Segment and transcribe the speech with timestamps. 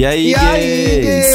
[0.00, 1.26] E aí, E aí, gays?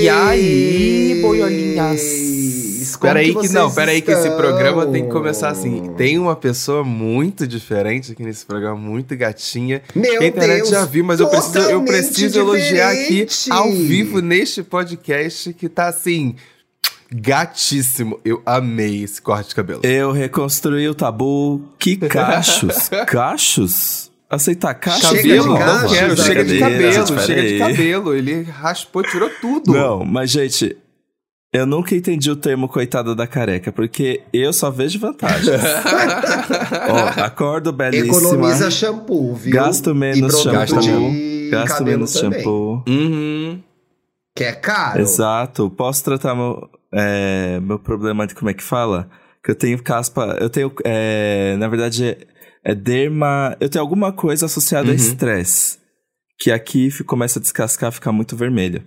[0.00, 2.96] E aí, boiolinhas?
[3.00, 5.92] Peraí que, não, peraí que esse programa tem que começar assim.
[5.96, 9.82] Tem uma pessoa muito diferente aqui nesse programa, muito gatinha.
[9.92, 13.72] Meu que a internet Deus, já viu, mas eu preciso, eu preciso elogiar aqui ao
[13.72, 16.36] vivo neste podcast que tá assim.
[17.12, 18.20] Gatíssimo.
[18.24, 19.80] Eu amei esse corte de cabelo.
[19.82, 21.60] Eu reconstruí o tabu.
[21.76, 22.88] Que cachos?
[23.08, 24.09] cachos?
[24.30, 25.08] Aceitar cachos?
[25.08, 25.42] Chega Cabelo?
[25.42, 28.14] de Não quero, chega de cabelo, gente, chega de cabelo.
[28.14, 29.72] Ele raspou, tirou tudo.
[29.72, 30.76] Não, mas gente,
[31.52, 35.48] eu nunca entendi o termo coitada da careca, porque eu só vejo vantagens.
[36.88, 38.18] Ó, acordo belíssima.
[38.18, 39.52] Economiza shampoo, viu?
[39.52, 41.10] Gasto menos shampoo.
[41.10, 42.84] de Gasto cabelo menos também, shampoo.
[42.86, 43.60] Uhum.
[44.36, 45.00] Que é caro.
[45.00, 45.68] Exato.
[45.70, 49.10] Posso tratar meu, é, meu problema de como é que fala?
[49.42, 50.36] Que eu tenho caspa.
[50.40, 50.72] Eu tenho.
[50.84, 52.16] é, na verdade, é
[52.74, 53.56] derma.
[53.60, 54.96] Eu tenho alguma coisa associada a Uhum.
[54.96, 55.78] estresse.
[56.38, 58.82] Que aqui começa a descascar, ficar muito vermelho.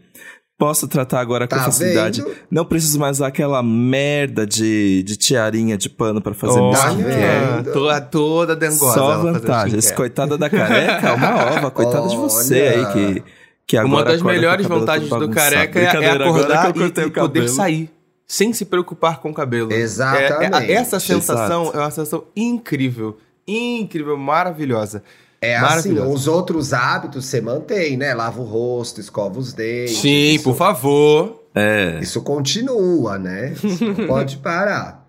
[0.57, 2.21] Posso tratar agora com Tá facilidade.
[2.21, 2.35] vendo?
[2.49, 7.73] Não preciso mais usar aquela merda de, de tiarinha de pano pra fazer Tá skincare.
[7.73, 8.93] toda, toda dengosa.
[8.93, 9.91] Só vantagens.
[9.91, 11.71] Coitada da careca, é uma ova.
[11.71, 13.23] Coitada de você aí que,
[13.67, 17.49] que agora Uma das com melhores vantagens do careca é, é acordar e, e poder
[17.49, 17.89] sair.
[18.25, 19.71] Sem se preocupar com o cabelo.
[19.73, 20.53] Exatamente.
[20.55, 21.77] É- é- essa sensação Exato.
[21.77, 23.17] é uma sensação incrível.
[23.47, 25.03] Incrível, maravilhosa.
[25.41, 28.13] É assim, os outros hábitos você mantém, né?
[28.13, 29.97] Lava o rosto, escova os dentes.
[29.97, 31.43] Sim, isso, por favor.
[31.53, 31.99] É.
[32.01, 33.53] Isso continua, né?
[33.61, 35.03] Isso não pode parar.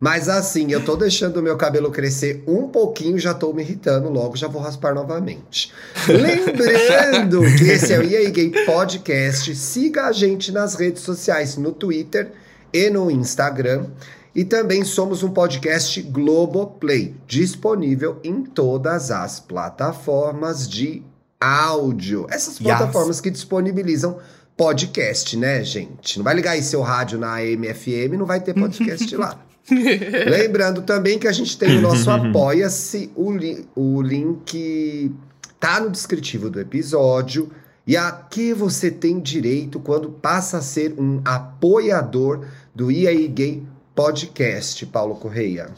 [0.00, 4.08] Mas assim, eu tô deixando o meu cabelo crescer um pouquinho, já tô me irritando,
[4.08, 5.72] logo já vou raspar novamente.
[6.06, 9.56] Lembrando que esse é o EA Gay Podcast.
[9.56, 12.30] Siga a gente nas redes sociais, no Twitter
[12.72, 13.86] e no Instagram.
[14.34, 21.02] E também somos um podcast Globoplay, disponível em todas as plataformas de
[21.40, 22.26] áudio.
[22.30, 22.62] Essas Yes.
[22.68, 24.18] plataformas que disponibilizam
[24.56, 26.18] podcast, né, gente?
[26.18, 29.40] Não vai ligar aí seu rádio na AM/FM, não vai ter podcast lá.
[29.70, 35.12] Lembrando também que a gente tem o nosso Apoia-se, o, li- o link
[35.60, 37.50] tá no descritivo do episódio.
[37.86, 43.62] E aqui você tem direito quando passa a ser um apoiador do EA Gay
[44.02, 45.70] Podcast, Paulo Correia.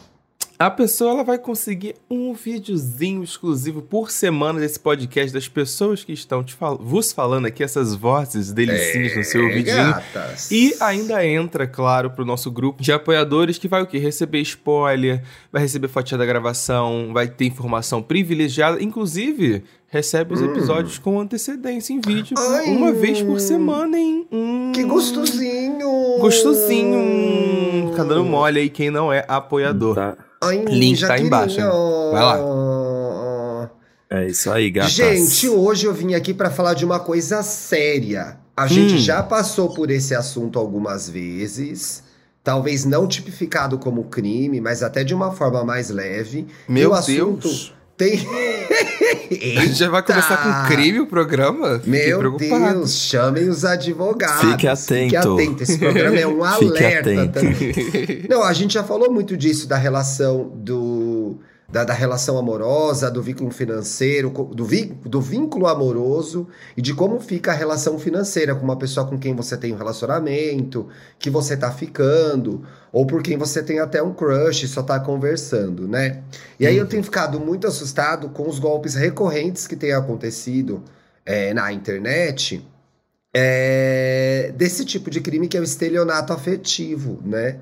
[0.59, 6.13] A pessoa ela vai conseguir um videozinho exclusivo por semana desse podcast das pessoas que
[6.13, 9.75] estão te fal vos falando aqui, essas vozes delicinhas no seu É, vidinho.
[9.75, 10.51] gatas.
[10.51, 13.97] E ainda entra, claro, pro nosso grupo de apoiadores que vai o quê?
[13.97, 20.99] Receber spoiler, vai receber fatia da gravação, vai ter informação privilegiada, inclusive recebe os episódios
[20.99, 22.43] com antecedência em vídeo Hum.
[22.55, 22.67] Ai.
[22.77, 24.27] uma vez por semana, hein?
[24.33, 26.19] Hum, Que gostosinho!
[26.21, 26.99] Gostosinho.
[26.99, 29.95] Hum, Tá dando mole aí quem não é apoiador.
[29.97, 30.17] Tá.
[30.43, 31.67] Ai, Link tá embaixo, hein?
[31.69, 32.11] ó.
[32.13, 33.71] Vai
[34.23, 34.93] É isso aí, gatas.
[34.93, 38.39] Gente, hoje eu vim aqui pra falar de uma coisa séria.
[38.57, 38.99] A gente Hum.
[38.99, 42.03] já passou por esse assunto algumas vezes.
[42.43, 46.47] Talvez não tipificado como crime, mas até de uma forma mais leve.
[46.69, 47.75] e Meu o assunto Deus.
[48.01, 48.27] Tem.
[49.31, 51.79] A gente já vai começar com crime o programa?
[51.79, 52.79] Fiquei Meu preocupado.
[52.79, 54.51] Deus, chamem os advogados.
[54.51, 55.05] Fique atento.
[55.05, 55.63] Fique atento.
[55.63, 57.33] Esse programa é um Fique alerta atento.
[57.33, 58.27] também.
[58.29, 61.39] Não, a gente já falou muito disso, da relação do.
[61.73, 67.21] Da, da relação amorosa, do vínculo financeiro, do, vi- do vínculo amoroso e de como
[67.21, 71.57] fica a relação financeira com uma pessoa com quem você tem um relacionamento, que você
[71.57, 76.25] tá ficando, ou por quem você tem até um crush e só tá conversando, né?
[76.59, 80.83] E aí eu tenho ficado muito assustado com os golpes recorrentes que têm acontecido
[81.25, 82.67] é, na internet
[83.33, 87.59] é, desse tipo de crime que é o estelionato afetivo, né?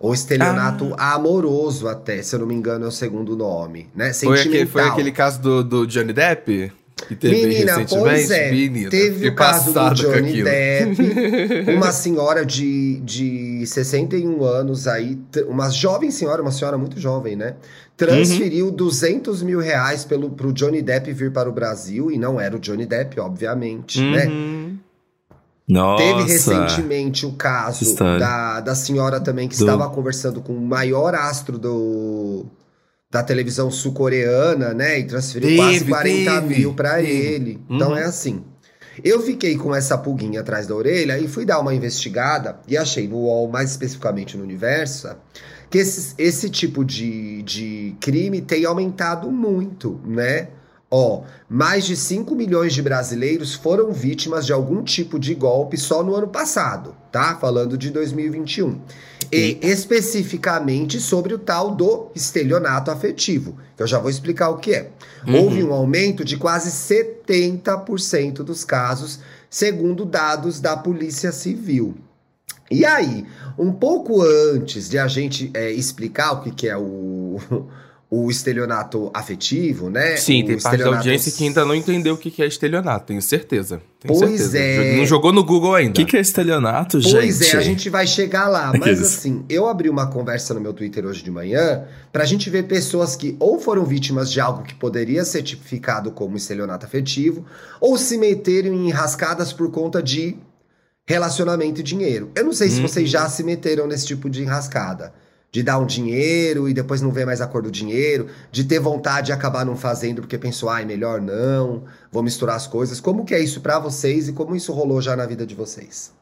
[0.00, 4.14] Ou estelionato amoroso até, se eu não me engano é o segundo nome, né?
[4.14, 4.72] Foi aquele, Sentimental.
[4.72, 6.72] foi aquele caso do, do Johnny Depp?
[7.06, 8.04] Que teve Menina, recentemente?
[8.08, 8.50] pois é.
[8.50, 10.42] Menina, teve o caso do Johnny.
[10.42, 10.96] Depp,
[11.76, 15.18] uma senhora de, de 61 anos aí,
[15.48, 17.54] uma jovem senhora, uma senhora muito jovem, né?
[17.96, 18.72] Transferiu Uhum.
[18.72, 22.58] 200 mil reais pelo, pro Johnny Depp vir para o Brasil, e não era o
[22.58, 24.26] Johnny Depp, obviamente, né?
[25.72, 26.02] Nossa.
[26.04, 27.84] Teve recentemente o caso
[28.18, 32.46] da, da senhora também que Do- estava conversando com o maior astro do,
[33.10, 34.98] da televisão sul-coreana, né?
[34.98, 37.60] E transferiu Teve, quase 40 teve, mil para ele.
[37.68, 37.96] Então Uhum.
[37.96, 38.44] é assim.
[39.02, 43.08] Eu fiquei com essa pulguinha atrás da orelha e fui dar uma investigada e achei
[43.08, 45.08] no UOL, mais especificamente no Universo,
[45.70, 50.48] que esse, esse tipo de, de crime tem aumentado muito, né?
[50.90, 56.02] Ó, mais de 5 milhões de brasileiros foram vítimas de algum tipo de golpe só
[56.02, 57.36] no ano passado, tá?
[57.36, 58.80] Falando de 2021.
[59.30, 64.74] E especificamente sobre o tal do estelionato afetivo, que eu já vou explicar o que
[64.74, 64.90] é.
[65.24, 65.44] Uhum.
[65.44, 71.94] Houve um aumento de quase 70% dos casos segundo dados da Polícia Civil.
[72.68, 73.24] E aí,
[73.56, 77.38] um pouco antes de a gente é, explicar o que, que é o,
[78.12, 80.16] o estelionato afetivo, né?
[80.16, 83.22] Sim, o tem parte da audiência que ainda não entendeu o que é estelionato, tenho
[83.22, 83.80] certeza.
[84.00, 84.58] Tenho pois certeza.
[84.58, 84.96] é.
[84.96, 85.92] Não jogou no Google ainda.
[85.92, 87.14] O que, que é estelionato, pois gente?
[87.14, 88.72] Pois é, a gente vai chegar lá.
[88.76, 92.64] Mas assim, eu abri uma conversa no meu Twitter hoje de manhã pra gente ver
[92.64, 97.46] pessoas que ou foram vítimas de algo que poderia ser tipificado como estelionato afetivo,
[97.80, 100.36] ou se meteram em enrascadas por conta de
[101.06, 102.30] relacionamento e dinheiro.
[102.34, 102.88] Eu não sei se Uhum.
[102.88, 105.12] vocês já se meteram nesse tipo de enrascada.
[105.52, 108.78] De dar um dinheiro e depois não ver mais a cor do dinheiro, de ter
[108.78, 113.00] vontade de acabar não fazendo porque pensou, ai, melhor não, vou misturar as coisas.
[113.00, 116.12] Como que é isso pra vocês e como isso rolou já na vida de vocês?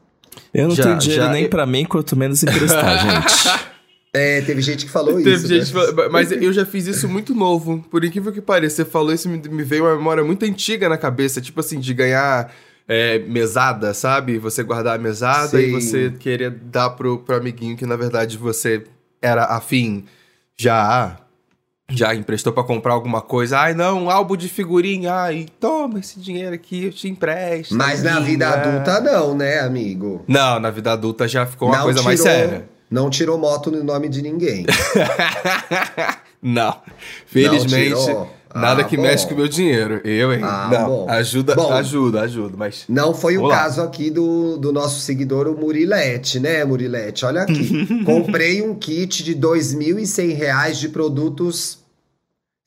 [0.53, 2.97] Eu não Já- tenho dinheiro já- nem pra mim, quanto menos emprestar,
[3.29, 3.69] gente.
[4.11, 5.47] É, teve gente que falou Teve isso.
[5.47, 6.07] gente né?
[6.11, 7.85] Mas eu já fiz isso muito novo.
[7.91, 10.97] Por incrível que pareça, você falou isso, me, me veio uma memória muito antiga na
[10.97, 11.39] cabeça.
[11.39, 12.51] Tipo assim, de ganhar
[12.87, 14.39] é, mesada, sabe?
[14.39, 15.71] Você guardar a mesada e Sim.
[15.79, 18.83] você querer dar pro, pro amiguinho que, na verdade, você
[19.21, 20.05] era afim.
[20.57, 21.17] Já
[21.91, 23.57] já emprestou pra comprar alguma coisa.
[23.57, 25.11] Ai, não, um álbum de figurinha.
[25.11, 27.73] Ai, toma esse dinheiro aqui, eu te empresto.
[27.75, 30.23] Mas na vida adulta não, né, amigo?
[30.27, 32.69] Não, na vida adulta já ficou uma não coisa mais tirou- séria.
[32.91, 34.65] Não tirou moto no nome de ninguém.
[36.41, 36.75] Não.
[37.25, 38.31] Felizmente, tirou?
[38.53, 39.03] Nada Ah, que bom.
[39.03, 40.01] mexe com o meu dinheiro.
[40.03, 40.39] Eu, hein?
[40.43, 40.85] Ah, não.
[40.87, 41.09] bom.
[41.09, 41.71] Ajuda, Bom.
[41.73, 42.83] ajuda, ajuda, mas.
[42.89, 43.57] Não foi o lá.
[43.59, 47.25] caso aqui do, do nosso seguidor, o Murilete, né, Murilete?
[47.25, 47.87] Olha aqui.
[48.05, 51.79] Comprei um kit de 2.100 reais de produtos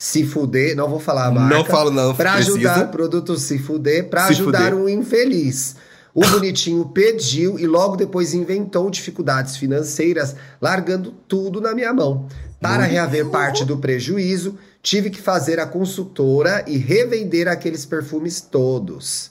[0.00, 0.74] se fuder.
[0.76, 1.54] Não vou falar a marca.
[1.56, 2.14] Não falo, não.
[2.14, 2.56] Pra precisa.
[2.56, 4.74] ajudar produtos se fuder, pra Se ajudar fuder.
[4.74, 5.76] um infeliz.
[6.14, 12.26] O bonitinho pediu e logo depois inventou dificuldades financeiras, largando tudo na minha mão.
[12.60, 19.30] Para reaver parte do prejuízo, tive que fazer a consultora e revender aqueles perfumes todos.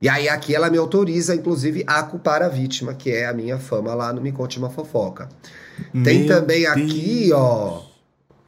[0.00, 3.58] E aí aqui ela me autoriza, inclusive, a culpar a vítima, que é a minha
[3.58, 5.28] fama lá no Me Conte Uma Fofoca.
[6.04, 7.32] Tem Meu também aqui, Deus.
[7.40, 7.88] ó.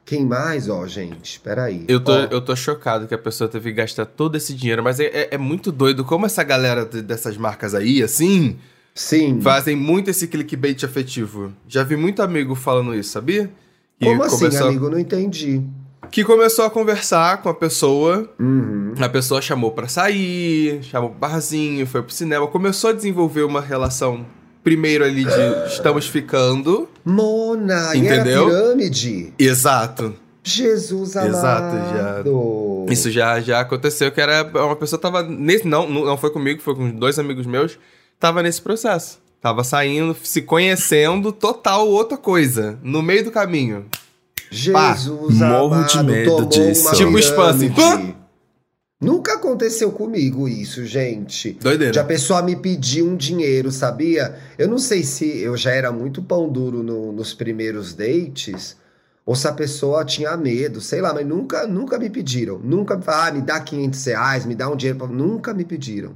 [0.05, 1.39] Quem mais, ó, gente?
[1.39, 1.85] Peraí.
[1.87, 4.83] Eu tô, Ó, eu tô chocado que a pessoa teve que gastar todo esse dinheiro,
[4.83, 8.57] mas é, é- é muito doido como essa galera de- dessas marcas aí, assim,
[8.93, 9.39] Sim.
[9.41, 11.53] fazem muito esse clickbait afetivo.
[11.67, 13.49] Já vi muito amigo falando isso, sabia?
[13.99, 14.89] Que Como assim, começou, amigo?
[14.89, 15.61] Não entendi.
[16.11, 18.93] Que começou a conversar com a pessoa, Uhum.
[18.99, 23.61] a pessoa chamou pra sair, chamou pro barzinho, foi pro cinema, começou a desenvolver uma
[23.61, 24.25] relação
[24.61, 26.89] primeiro ali de estamos ficando.
[27.05, 28.47] Mona, Entendeu?
[28.47, 29.33] e pirâmide.
[29.39, 30.13] Exato.
[30.43, 31.29] Jesus amado.
[31.29, 36.17] Exato, já- Isso já, já aconteceu, que era uma pessoa tava nesse não, não não
[36.17, 37.77] foi comigo, foi com dois amigos meus,
[38.19, 39.19] tava nesse processo.
[39.39, 43.85] Tava saindo, se conhecendo, total outra coisa, no meio do caminho.
[44.51, 46.81] Jesus Morro amado, de medo tomou disso.
[46.87, 48.15] uma Tipo spam, assim.
[48.99, 51.53] Nunca aconteceu comigo isso, gente.
[51.53, 51.91] Doideira.
[51.91, 54.35] De a pessoa me pedir um dinheiro, sabia?
[54.59, 58.77] Eu não sei se eu já era muito pão duro no- nos primeiros dates,
[59.25, 62.59] ou se a pessoa tinha medo, sei lá, mas nunca, nunca me pediram.
[62.63, 64.99] Nunca me falaram, ah, me dá 500 reais, me dá um dinheiro.
[64.99, 65.07] Pra...
[65.07, 66.11] Nunca me pediram.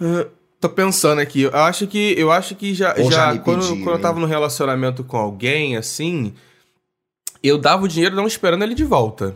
[0.00, 0.26] Ah,
[0.60, 3.60] Tô pensando aqui, eu acho que eu acho que já, Ou já já, me quando,
[3.60, 6.34] pediram, quando eu tava no relacionamento com alguém, assim,
[7.42, 9.34] eu dava o dinheiro não esperando ele de volta.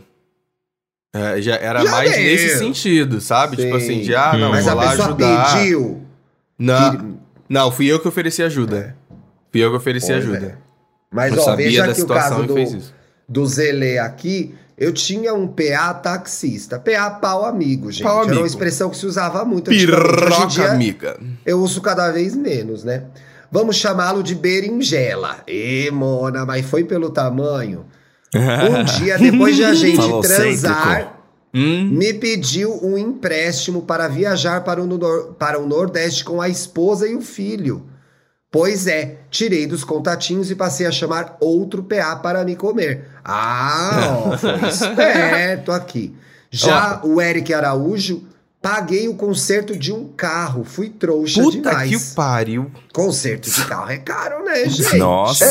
[1.15, 2.19] É, já era Já mais deu.
[2.23, 3.55] nesse sentido, sabe?
[3.57, 3.83] Tipo Sim.
[3.85, 5.53] assim, de ah, não, mas vou a lá pessoa ajudar.
[5.57, 6.01] pediu.
[6.57, 7.13] Não, que-
[7.47, 8.95] não, fui eu que ofereci ajuda.
[9.51, 10.45] Fui eu que ofereci Pois ajuda.
[10.47, 10.55] é.
[11.11, 12.93] Mas, eu ó, sabia veja da o situação caso e do, fez isso.
[13.29, 14.55] do Zelê aqui.
[14.75, 16.79] Eu tinha um PA taxista.
[16.79, 18.01] PA pau amigo, gente.
[18.01, 18.41] Pau Era amigo.
[18.41, 21.19] uma expressão que se usava muito Piroca, dia, amiga.
[21.45, 23.03] eu uso cada vez menos, né?
[23.51, 25.43] Vamos chamá-lo de berinjela.
[25.45, 27.85] Ê, Mona, mas foi pelo tamanho.
[28.35, 30.43] Um dia, depois de a gente Falocêntrico.
[30.61, 31.19] transar,
[31.55, 36.49] Hum, me pediu um empréstimo para viajar para o, nor- para o Nordeste com a
[36.49, 37.85] esposa e o filho.
[38.49, 43.07] Pois é, tirei dos contatinhos e passei a chamar outro PA para me comer.
[43.23, 46.15] Ah, ó, foi esperto aqui.
[46.49, 48.23] Já o Eric Araújo,
[48.63, 50.63] paguei o conserto de um carro.
[50.63, 51.89] Fui trouxa puta demais.
[51.89, 52.71] que o pariu.
[52.93, 54.97] Conserto de carro é caro, né, gente?
[54.97, 55.45] Nossa,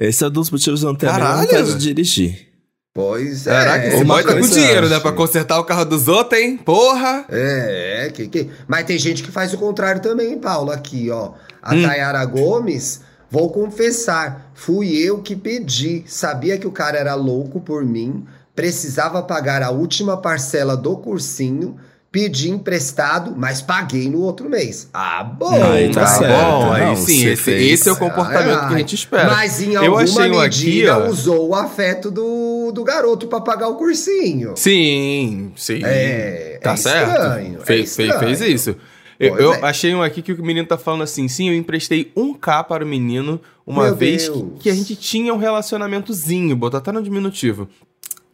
[0.00, 0.06] É.
[0.08, 2.48] esse é um dos motivos de não ter vontade de dirigir.
[2.94, 3.88] Pois Caraca, é.
[3.94, 5.00] esse uma boy tá com dinheiro, né?
[5.00, 6.58] Pra consertar o carro dos outros, hein?
[6.58, 7.24] Porra!
[7.30, 8.50] É, que, que...
[8.68, 10.70] mas tem gente que faz o contrário também, Paulo.
[10.70, 11.32] Aqui, ó.
[11.62, 11.82] A Hum.
[11.82, 16.04] Tayara Gomes, vou confessar, fui eu que pedi.
[16.06, 21.76] Sabia que o cara era louco por mim, precisava pagar a última parcela do cursinho,
[22.12, 24.86] pedi emprestado, mas paguei no outro mês.
[24.92, 26.18] Ah, bom, Aí tá Tá cara.
[26.18, 26.42] certo.
[26.44, 27.72] bom, aí Não, sim, esse, fez.
[27.72, 29.30] esse é o comportamento que a gente espera.
[29.30, 31.08] Mas em Eu alguma achei um medida aqui, ó.
[31.10, 34.52] usou o afeto do, do garoto pra pagar o cursinho.
[34.56, 35.80] Sim, sim.
[35.82, 37.10] É, tá é certo.
[37.12, 38.36] estranho, é fez, fez, estranho.
[38.36, 38.76] fez isso.
[39.18, 39.60] Eu, eu é.
[39.62, 42.84] achei um aqui que o menino tá falando assim: sim, eu emprestei um K para
[42.84, 47.02] o menino uma Meu vez que, que a gente tinha um relacionamentozinho, botou até no
[47.02, 47.68] diminutivo.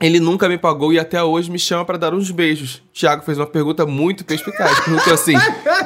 [0.01, 2.81] Ele nunca me pagou e até hoje me chama pra dar uns beijos.
[2.95, 4.79] Thiago fez uma pergunta muito perspicaz.
[4.79, 5.35] Perguntou assim: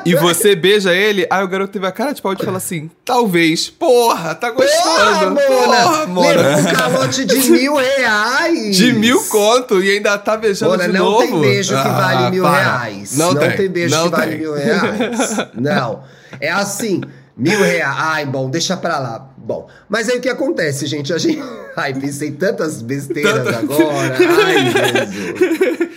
[0.04, 1.26] E você beija ele?
[1.31, 3.71] Aí o garoto teve a cara de pau de falar assim: Talvez.
[3.71, 5.40] Porra, tá gostando.
[5.40, 6.28] Porra, Mona!
[6.42, 8.76] Levou um calote de mil reais!
[8.76, 11.23] De mil conto e ainda tá beijando Mona, de não novo.
[11.26, 12.61] tem beijo que Ah, vale mil para.
[12.62, 13.16] reais.
[13.16, 14.40] Não, tem, tem beijo não que vale tem.
[14.40, 15.37] mil reais.
[15.54, 16.02] Não.
[16.38, 17.00] É assim,
[17.35, 17.97] mil reais.
[17.99, 19.31] Ai, bom, deixa pra lá.
[19.45, 21.13] Bom, mas aí o que acontece, gente?
[21.13, 21.41] A gente.
[21.77, 24.17] Ai, pensei tantas besteiras agora.
[24.45, 25.93] Ai, Jesus.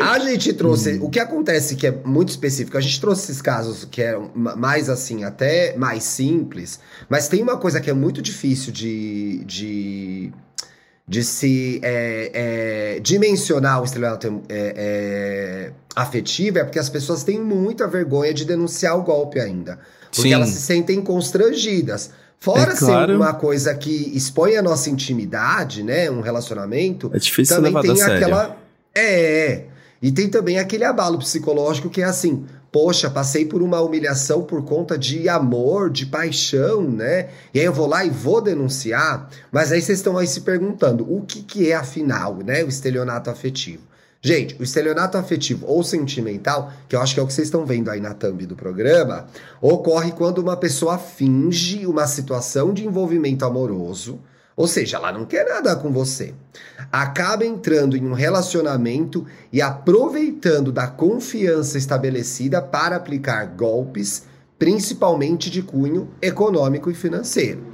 [0.00, 0.98] A gente trouxe.
[1.02, 4.54] O que acontece que é muito específico, a gente trouxe esses casos que eram ma-
[4.54, 9.42] mais assim, até mais simples, mas tem uma coisa que é muito difícil de.
[9.44, 10.32] de
[11.06, 17.38] de se é, é, dimensionar o estelionato é, é, afetivo é porque as pessoas têm
[17.38, 19.78] muita vergonha de denunciar o golpe ainda.
[20.06, 20.32] Porque Sim.
[20.32, 22.10] elas se sentem constrangidas.
[22.40, 23.16] Fora É ser claro.
[23.16, 26.10] uma coisa que expõe a nossa intimidade, né?
[26.10, 28.16] Um relacionamento, É difícil também levar tem a sério.
[28.16, 28.56] aquela.
[28.94, 29.66] É, é.
[30.02, 34.62] E tem também aquele abalo psicológico que é assim: poxa, passei por uma humilhação por
[34.64, 37.28] conta de amor, de paixão, né?
[37.54, 39.30] E aí eu vou lá e vou denunciar.
[39.50, 42.62] Mas aí vocês estão aí se perguntando: o que, que é afinal, né?
[42.62, 43.82] O estelionato afetivo.
[44.26, 47.66] Gente, o estelionato afetivo ou sentimental, que eu acho que é o que vocês estão
[47.66, 49.26] vendo aí na thumb do programa,
[49.60, 54.18] ocorre quando uma pessoa finge uma situação de envolvimento amoroso,
[54.56, 56.32] ou seja, ela não quer nada com você.
[56.90, 64.22] Acaba entrando em um relacionamento e aproveitando da confiança estabelecida para aplicar golpes,
[64.58, 67.73] principalmente de cunho econômico e financeiro.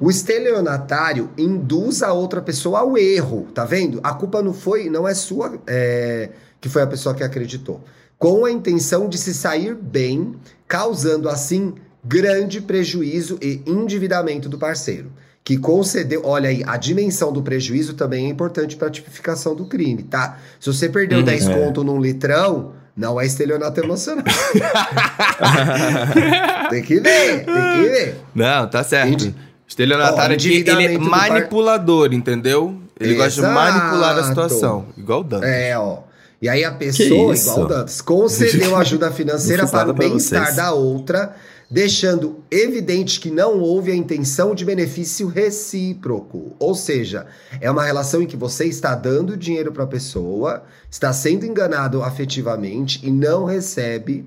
[0.00, 4.00] O estelionatário induz a outra pessoa ao erro, tá vendo?
[4.02, 6.30] A culpa não foi, não é sua, é,
[6.60, 7.84] que foi a pessoa que acreditou.
[8.18, 10.34] Com a intenção de se sair bem,
[10.66, 15.12] causando assim grande prejuízo e endividamento do parceiro.
[15.44, 19.66] Que concedeu, olha aí, a dimensão do prejuízo também é importante para a tipificação do
[19.66, 20.38] crime, tá?
[20.58, 21.54] Se você perdeu Uhum, 10 é.
[21.58, 24.24] conto num litrão, não é estelionato emocional.
[26.70, 28.16] tem que ver, tem que ver.
[28.34, 29.12] Não, tá certo.
[29.12, 29.34] Indi-
[29.70, 32.76] Estelionatário aqui, ele é par- manipulador, entendeu?
[32.98, 33.54] Ele gosta de Exato.
[33.54, 34.86] manipular a situação.
[34.98, 35.40] Igual o Dan.
[35.44, 36.00] É, ó.
[36.42, 41.36] E aí a pessoa, igual o Dantas, concedeu ajuda financeira para o bem-estar da outra,
[41.70, 46.56] deixando evidente que não houve a intenção de benefício recíproco.
[46.58, 47.26] Ou seja,
[47.60, 52.02] é uma relação em que você está dando dinheiro para a pessoa, está sendo enganado
[52.02, 54.26] afetivamente e não recebe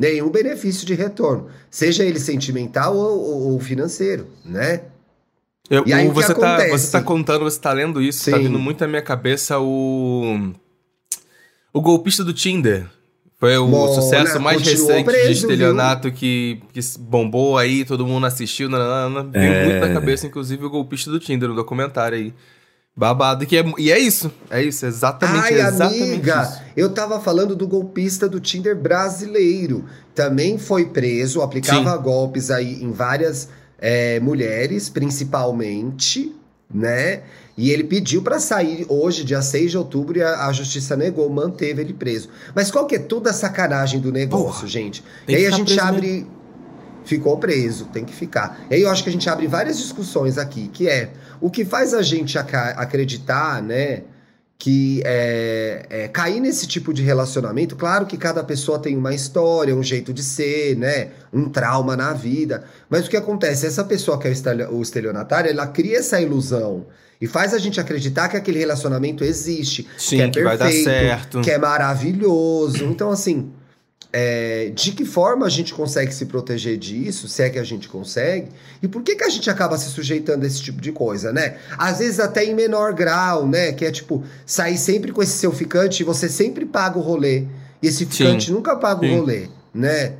[0.00, 4.80] nenhum benefício de retorno, seja ele sentimental ou, ou- ou financeiro, né?
[5.68, 8.44] Eu- E aí o- você, tá, você tá contando, você tá lendo isso, tá Sim.
[8.44, 10.52] vindo muito na minha cabeça o.
[11.72, 12.86] O golpista do Tinder.
[13.38, 18.06] Foi o Mona, sucesso mais continuou recente preso, de estelionato que, que bombou aí, todo
[18.06, 18.68] mundo assistiu.
[18.68, 19.64] Nanana, veio É.
[19.64, 22.34] muito na cabeça, inclusive, o golpista do Tinder, no documentário aí.
[23.00, 23.46] Babado.
[23.46, 24.30] Que é, e é isso.
[24.50, 26.60] É isso, exatamente, Ai, exatamente amiga, isso.
[26.76, 29.86] eu tava falando do golpista do Tinder brasileiro.
[30.14, 36.36] Também foi preso, aplicava golpes aí em várias é, mulheres, principalmente,
[36.72, 37.22] né?
[37.56, 41.28] E ele pediu pra sair hoje, dia 6 de outubro, e a, a justiça negou,
[41.30, 42.28] manteve ele preso.
[42.54, 45.02] Mas qual que é toda a sacanagem do negócio, Porra, gente?
[45.26, 46.26] E aí a gente abre.
[47.04, 48.60] Ficou preso, tem que ficar.
[48.70, 51.64] E aí eu acho que a gente abre várias discussões aqui, que é o que
[51.64, 54.02] faz a gente acreditar, né?
[54.58, 59.74] Que é, é, cair nesse tipo de relacionamento, claro que cada pessoa tem uma história,
[59.74, 61.08] um jeito de ser, né?
[61.32, 62.64] Um trauma na vida.
[62.88, 63.66] Mas o que acontece?
[63.66, 66.84] Essa pessoa que é o estelio- o estelionatário, ela cria essa ilusão
[67.18, 70.66] e faz a gente acreditar que aquele relacionamento existe, Sim, que é que vai dar
[70.66, 71.40] perfeito, certo.
[71.40, 72.84] que é maravilhoso.
[72.84, 73.50] Então, assim,
[74.12, 77.88] é, de que forma a gente consegue se proteger disso, se é que a gente
[77.88, 78.48] consegue,
[78.82, 81.58] e por que, que a gente acaba se sujeitando a esse tipo de coisa, né?
[81.78, 83.72] Às vezes até em menor grau, né?
[83.72, 87.44] Que é tipo, sair sempre com esse seu ficante e você sempre paga o rolê.
[87.82, 89.14] E esse ficante nunca paga sim.
[89.14, 90.14] o rolê, né?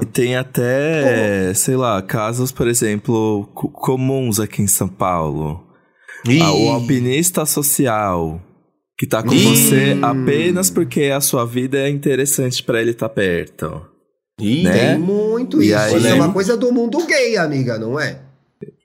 [0.00, 5.64] E tem até, sei lá, casos, por exemplo, co- comuns aqui em São Paulo.
[6.40, 8.40] Ah, o alpinista social,
[8.98, 9.42] que tá com Ih.
[9.44, 13.82] você apenas porque a sua vida é interessante pra ele estar perto.
[14.40, 14.90] Ih, né?
[14.94, 15.76] Tem muito E isso.
[15.78, 18.20] aí- Isso é uma coisa do mundo gay, amiga, não é?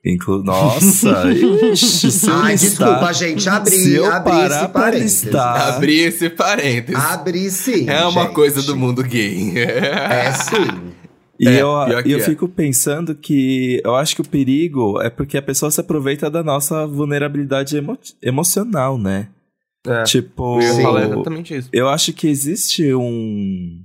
[0.04, 1.24] Inclu Nossa,
[1.72, 5.22] ixi, se Ai, listar- desculpa, gente, abri, se eu abri parar esse parênteses.
[5.22, 7.04] listar- Abri esse parênteses.
[7.04, 7.88] Abri sim.
[7.88, 8.34] é uma gente.
[8.34, 9.52] coisa do mundo gay.
[9.56, 10.92] É sim.
[11.40, 11.68] E É, eu,
[12.06, 12.20] eu é.
[12.20, 16.42] fico pensando que eu acho que o perigo é porque a pessoa se aproveita da
[16.42, 19.28] nossa vulnerabilidade emo- emocional, né?
[19.86, 20.02] É.
[20.04, 21.68] Tipo, Eu ia falar exatamente isso.
[21.72, 23.82] eu acho que existe um.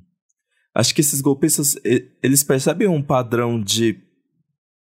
[0.75, 1.75] Acho que esses golpistas,
[2.21, 3.97] eles percebem um padrão de,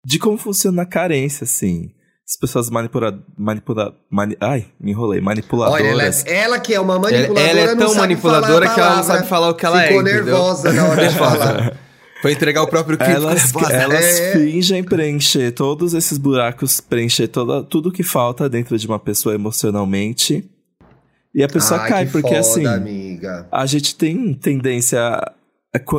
[0.06, 1.92] de como funciona a carência, assim.
[2.30, 5.82] As pessoas manipula, manipula, mani, ai, me enrolei, manipuladoras.
[5.82, 8.96] Olha, ela, é, ela que é uma manipuladora, ela, ela é tão manipuladora que ela
[8.98, 10.04] não sabe falar o que ela Ficou é.
[10.04, 11.78] Ficou nervosa na hora de falar.
[12.22, 14.34] Foi entregar o próprio clipe Elas, elas é.
[14.34, 20.44] fingem preencher todos esses buracos, preencher toda, tudo que falta dentro de uma pessoa emocionalmente.
[21.38, 22.66] E a pessoa Ai, cai, porque foda, assim.
[22.66, 23.48] Amiga.
[23.52, 25.22] A gente tem tendência.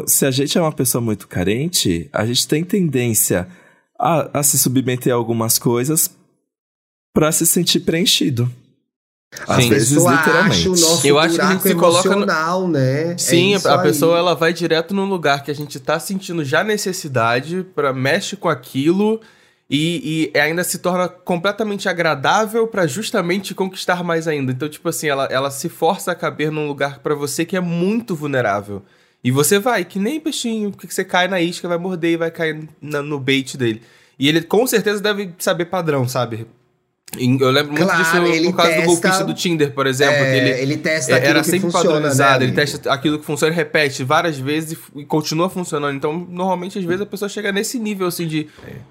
[0.09, 3.47] Se a gente é uma pessoa muito carente, a gente tem tendência
[3.97, 6.11] a, a se submeter a algumas coisas
[7.15, 8.51] para se sentir preenchido.
[9.47, 9.71] Às Sim.
[9.71, 11.07] vezes, literalmente.
[11.07, 12.69] eu acho que a gente se coloca no...
[12.69, 13.17] né?
[13.17, 13.83] Sim, é a aí.
[13.83, 18.35] pessoa ela vai direto num lugar que a gente tá sentindo já necessidade, para mexe
[18.35, 19.21] com aquilo
[19.71, 24.51] e, e, ainda se torna completamente agradável para justamente conquistar mais ainda.
[24.51, 27.61] Então, tipo assim, ela, ela se força a caber num lugar para você que é
[27.61, 28.83] muito vulnerável.
[29.23, 32.31] E você vai, que nem peixinho, que você cai na isca, vai morder e vai
[32.31, 33.83] cair na, no bait dele.
[34.19, 36.47] E ele com certeza deve saber padrão, sabe?
[37.17, 40.15] Eu lembro muito claro, disso por causa testa, do golpista do Tinder, por exemplo.
[40.15, 43.53] É, ele, ele testa é, era sempre funciona, padronizado, né, ele testa aquilo que funciona
[43.53, 45.97] e repete várias vezes e, continua funcionando.
[45.97, 48.49] Então, normalmente, às vezes, a pessoa chega nesse nível assim de,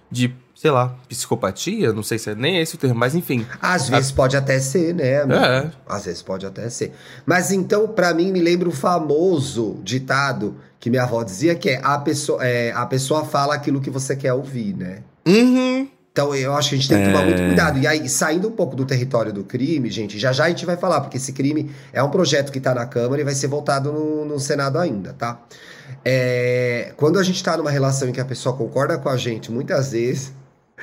[0.09, 3.45] de sei lá, psicopatia, não sei se é nem esse o termo, mas enfim.
[3.61, 5.21] Às vezes pode até ser, né?
[5.21, 5.39] Amigo?
[5.39, 5.71] É.
[5.87, 6.93] Às vezes pode até ser.
[7.23, 11.81] Mas então, para mim, me lembra o famoso ditado que minha avó dizia que é
[11.83, 15.03] a pessoa, é, a pessoa fala aquilo que você quer ouvir, né?
[15.27, 15.87] Uhum.
[16.17, 17.25] Então eu acho que a gente tem que tomar é...
[17.25, 17.77] muito cuidado.
[17.77, 20.75] E aí, saindo um pouco do território do crime, gente, já já a gente vai
[20.75, 23.91] falar, porque esse crime é um projeto que tá na Câmara e vai ser votado
[23.91, 25.39] no, no Senado ainda, tá?
[26.03, 29.51] É, quando a gente tá numa relação em que a pessoa concorda com a gente,
[29.51, 30.33] muitas vezes.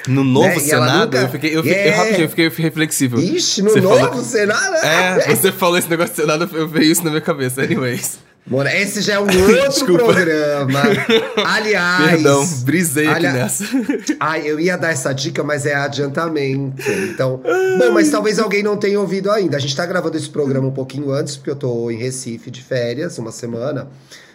[0.07, 0.59] No novo né?
[0.61, 1.19] Senado, nunca...
[1.19, 1.89] eu fiquei, eu fiquei, é...
[1.89, 3.19] eu, rapidinho, eu fiquei reflexivo.
[3.19, 4.23] Ixi, no você novo falou...
[4.23, 4.77] Senado?
[4.77, 8.19] É, você falou esse negócio do Senado, eu veio isso na minha cabeça, anyways.
[8.47, 10.83] Mano, esse já é um outro programa.
[11.47, 12.11] Aliás.
[12.11, 13.27] Perdão, brisei ali...
[13.27, 13.65] aqui nessa.
[14.21, 16.83] Ai, eu ia dar essa dica, mas é adiantamento.
[17.11, 17.41] Então.
[17.79, 19.57] Bom, mas talvez alguém não tenha ouvido ainda.
[19.57, 22.63] A gente tá gravando esse programa um pouquinho antes, porque eu tô em Recife de
[22.63, 23.89] férias, uma semana.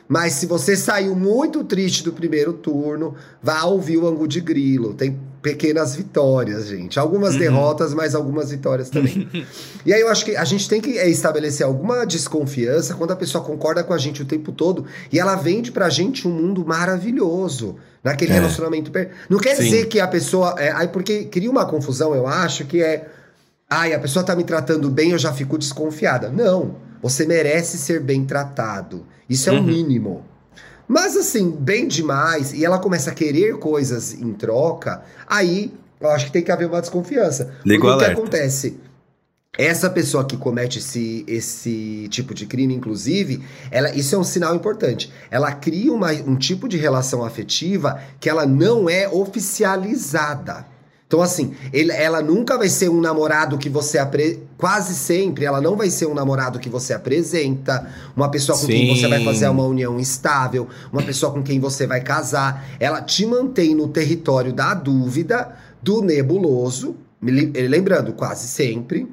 [0.08, 4.96] Mas se você saiu muito triste do primeiro turno, vá ouvir o Angu de Grilo.
[4.96, 7.00] Tem pequenas vitórias, gente.
[7.00, 7.40] Algumas uhum.
[7.40, 9.28] derrotas, mas algumas vitórias também.
[9.86, 13.16] e aí eu acho que a gente tem que é, estabelecer alguma desconfiança quando a
[13.16, 16.66] pessoa concorda com a gente o tempo todo e ela vende pra gente um mundo
[16.66, 17.78] maravilhoso.
[18.02, 18.36] Naquele é.
[18.36, 18.92] relacionamento.
[18.92, 19.12] Per...
[19.30, 19.64] Não quer Sim.
[19.64, 20.56] dizer que a pessoa.
[20.58, 23.10] É, aí porque cria uma confusão, eu acho, que é.
[23.70, 26.30] Ai, a pessoa tá me tratando bem, eu já fico desconfiada.
[26.30, 26.78] Não.
[27.02, 29.06] Você merece ser bem tratado.
[29.30, 29.60] Isso é uhum.
[29.60, 30.26] o mínimo.
[30.90, 35.72] Mas assim, bem demais, e ela começa a querer coisas em troca, aí
[36.02, 37.54] eu acho que tem que haver uma desconfiança.
[37.64, 38.80] Ligo Porque o que acontece?
[39.56, 44.56] Essa pessoa que comete esse, esse tipo de crime, inclusive, ela, isso é um sinal
[44.56, 45.14] importante.
[45.30, 50.66] Ela cria uma, um tipo de relação afetiva que ela não é oficializada.
[51.10, 54.44] Então, assim, ele, ela nunca vai ser um namorado que você apre...
[54.56, 58.74] quase sempre ela não vai ser um namorado que você apresenta, uma pessoa com Sim.
[58.74, 62.64] quem você vai fazer uma união estável, uma pessoa com quem você vai casar.
[62.80, 69.08] Ela te mantém no território da dúvida, do nebuloso, lembrando, quase sempre,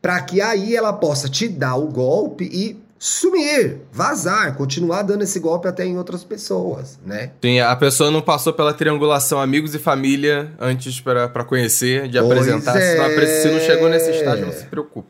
[0.00, 5.38] para que aí ela possa te dar o golpe e sumir, vazar, continuar dando esse
[5.38, 7.32] golpe até em outras pessoas, né?
[7.42, 12.30] Sim, a pessoa não passou pela triangulação amigos e família antes para conhecer, de pois
[12.30, 12.76] apresentar.
[12.76, 13.42] É.
[13.42, 15.08] Se não chegou nesse estágio, não se preocupe.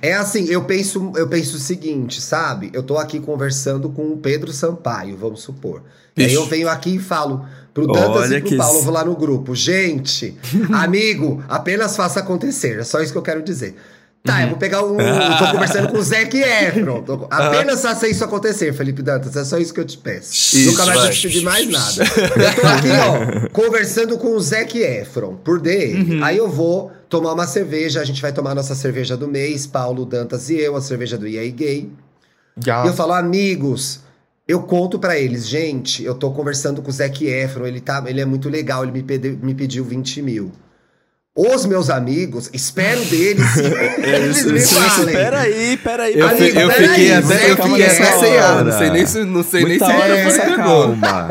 [0.00, 2.70] É assim, eu penso, eu penso o seguinte, sabe?
[2.72, 5.82] Eu tô aqui conversando com o Pedro Sampaio, vamos supor.
[6.16, 6.26] Ixi.
[6.26, 9.04] E aí eu venho aqui e falo pro Dantas Olha e pro Paulo, vou lá
[9.04, 9.54] no grupo.
[9.54, 10.36] Gente,
[10.72, 12.78] amigo, apenas faça acontecer.
[12.78, 13.76] É só isso que eu quero dizer.
[14.22, 14.42] Tá, uhum.
[14.42, 14.96] eu vou pegar um.
[15.38, 17.02] tô conversando com o Zac Efron.
[17.02, 19.34] Tô, apenas faça isso acontecer, Felipe Dantas.
[19.34, 20.32] É só isso que eu te peço.
[20.32, 21.10] Isso, Nunca mais vai.
[21.10, 22.04] te pedir mais nada.
[22.36, 26.16] Eu tô aqui, ó, conversando com o Zac Efron, por dele.
[26.16, 26.24] Uhum.
[26.24, 28.00] Aí eu vou tomar uma cerveja.
[28.00, 31.26] A gente vai tomar nossa cerveja do mês, Paulo Dantas e eu, a cerveja do
[31.26, 31.90] EA Gay.
[32.84, 34.00] E eu falo, amigos.
[34.46, 38.20] Eu conto para eles, gente, eu tô conversando com o Zac Efron, ele, tá, ele
[38.20, 40.50] é muito legal, ele me, pedi, me pediu 20 mil.
[41.34, 43.56] Os meus amigos, espero deles
[44.02, 45.14] eles me falem.
[45.14, 46.18] Peraí, peraí.
[46.18, 49.24] Eu, amigo, eu pera fiquei até, eu fiquei até sem ar, não sei nem se,
[49.24, 51.28] não sei nem se é, você calma.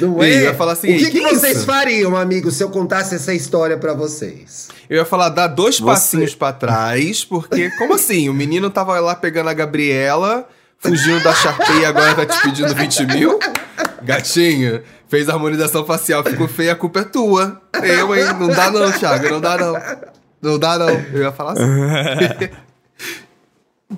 [0.00, 0.28] Não é?
[0.30, 3.34] Eu ia falar assim, o que, que, que vocês fariam, amigo, se eu contasse essa
[3.34, 4.68] história para vocês?
[4.88, 5.84] Eu ia falar, dá dois Você...
[5.84, 8.28] passinhos para trás, porque, como assim?
[8.28, 12.72] O menino tava lá pegando a Gabriela, fugindo da Sharpay e agora tá te pedindo
[12.72, 13.38] 20 mil?
[14.02, 17.60] Gatinho, fez harmonização facial, ficou feia, a culpa é tua.
[17.82, 18.24] Eu, hein?
[18.38, 19.74] Não dá não, Thiago, não dá não.
[20.40, 20.90] Não dá não.
[20.90, 21.64] Eu ia falar assim.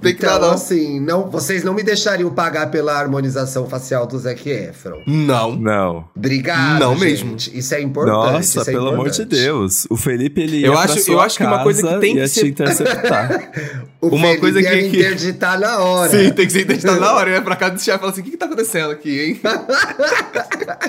[0.00, 0.54] Tem que então, dar, não.
[0.54, 5.02] assim, não, vocês não me deixariam pagar pela harmonização facial do Zac Efron.
[5.04, 5.56] Não.
[5.56, 6.04] Não.
[6.16, 7.24] Obrigado, Não gente.
[7.24, 7.36] mesmo.
[7.58, 8.14] Isso é importante.
[8.14, 9.42] Nossa, isso é pelo amor de importante.
[9.42, 9.86] Deus.
[9.90, 12.12] O Felipe, ele ia Eu pra acho- sua eu acho que uma coisa que tem
[12.14, 13.50] que ia ser- te interceptar.
[14.02, 16.10] O Uma Felipe coisa ia que- que- interditar na hora.
[16.10, 17.28] Sim, tem que ser testado na hora.
[17.28, 19.20] Ele vai pra casa do chefe e fala assim: o que, que tá acontecendo aqui,
[19.20, 19.40] hein?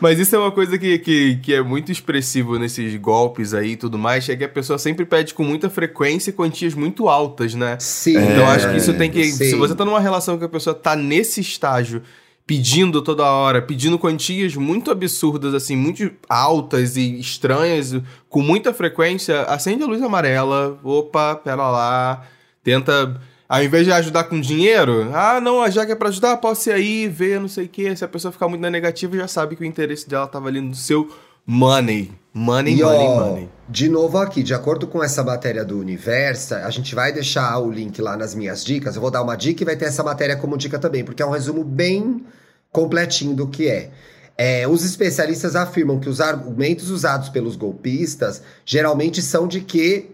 [0.00, 3.76] Mas isso é uma coisa que, que, que é muito expressivo nesses golpes aí e
[3.76, 7.76] tudo mais, é que a pessoa sempre pede com muita frequência quantias muito altas, né?
[7.80, 8.16] Sim.
[8.16, 9.24] Então acho que isso tem que.
[9.24, 9.50] sim.
[9.50, 12.02] Se você tá numa relação que a pessoa tá nesse estágio,
[12.46, 17.96] pedindo toda hora, pedindo quantias muito absurdas, assim, muito altas e estranhas,
[18.28, 20.78] com muita frequência, acende a luz amarela.
[20.82, 22.26] Opa, pera lá.
[22.62, 23.20] Tenta.
[23.48, 26.72] Ao invés de ajudar com dinheiro, ah, não, já que é pra ajudar, posso ir
[26.72, 27.94] aí, ver, não sei o quê.
[27.94, 30.60] Se a pessoa ficar muito na negativa, já sabe que o interesse dela tava ali
[30.60, 31.08] no seu
[31.46, 32.12] money.
[32.34, 33.48] Money, E money, ó, money.
[33.66, 37.70] de novo aqui, de acordo com essa matéria do Universa, a gente vai deixar o
[37.70, 38.94] link lá nas minhas dicas.
[38.94, 41.26] Eu vou dar uma dica e vai ter essa matéria como dica também, porque é
[41.26, 42.26] um resumo bem
[42.70, 43.90] completinho do que é.
[44.36, 50.10] É, os especialistas afirmam que os argumentos usados pelos golpistas geralmente são de que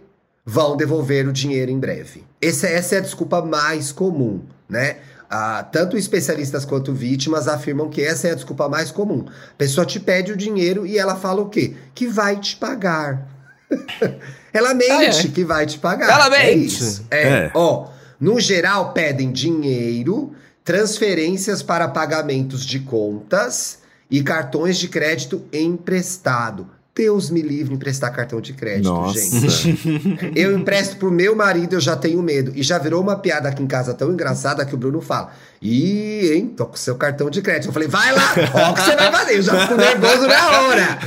[0.47, 2.23] vão devolver o dinheiro em breve.
[2.41, 4.99] Essa, essa é a desculpa mais comum, né?
[5.35, 9.25] Ah, tanto especialistas quanto vítimas afirmam que essa é a desculpa mais comum.
[9.29, 11.75] A pessoa te pede o dinheiro e ela fala o quê?
[11.95, 13.27] Que vai te pagar.
[14.53, 15.29] ela mente Ah, é.
[15.29, 16.11] que vai te pagar.
[16.11, 16.67] Ela É mente.
[16.67, 17.07] isso.
[17.11, 17.23] É.
[17.47, 17.51] É.
[17.55, 17.89] Ó,
[18.21, 23.79] no geral pedem dinheiro, transferências para pagamentos de contas
[24.11, 26.69] e cartões de crédito emprestado.
[26.95, 29.19] Deus me livre emprestar cartão de crédito, Nossa.
[29.19, 30.33] gente.
[30.37, 32.53] Eu empresto pro meu marido, eu já tenho medo.
[32.55, 36.33] E já virou uma piada aqui em casa tão engraçada que o Bruno fala: Ih,
[36.35, 37.69] hein, tô com seu cartão de crédito.
[37.69, 39.37] Eu falei, vai lá, ó o que você vai fazer.
[39.39, 40.99] Eu já fico nervoso na hora.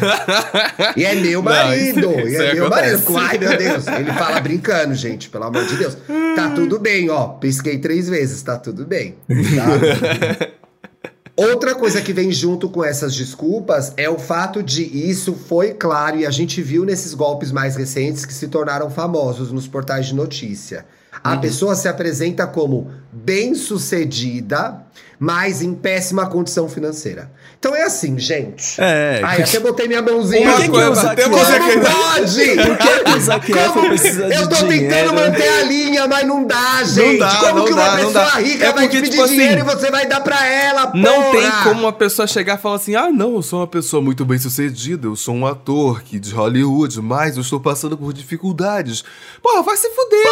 [0.98, 2.00] E é meu Não, marido.
[2.19, 2.89] isso- e é meu acontece.
[2.91, 3.04] marido.
[3.06, 3.88] Com- Ai, meu Deus.
[3.88, 5.95] Ele fala brincando, gente, pelo amor de Deus.
[6.36, 7.28] Tá tudo bem, ó.
[7.28, 9.15] Pisquei três vezes, tá tudo bem.
[9.28, 10.48] Tá?
[11.38, 16.17] Outra coisa que vem junto com essas desculpas é o fato de isso foi claro
[16.17, 20.15] e a gente viu nesses golpes mais recentes que se tornaram famosos nos portais de
[20.15, 20.86] notícia.
[21.21, 21.41] A Uhum.
[21.41, 24.82] pessoa se apresenta como bem-sucedida,
[25.19, 27.32] mas em péssima condição financeira.
[27.65, 28.80] Então é assim, gente.
[28.80, 29.21] É.
[29.23, 32.45] Ai, até botei minha mãozinha Uma que, que coisa, aqui- Como pode?
[32.56, 34.93] Por que, que o Zac Efron precisa de Eu tô dinheiro?
[34.93, 37.17] tentando manter a linha, mas não dá, gente.
[37.17, 39.23] dá, como não que uma dá, não pessoa rica É vai porque, te pedir tipo
[39.23, 41.32] assim, dinheiro e você vai dar pra ela, Não porra?
[41.32, 44.23] tem como uma pessoa chegar e falar assim: ah, não, eu sou uma pessoa muito
[44.23, 49.04] bem sucedida, eu sou um ator que de Hollywood, mas eu estou passando por dificuldades.
[49.41, 50.28] Porra, vai se fuder.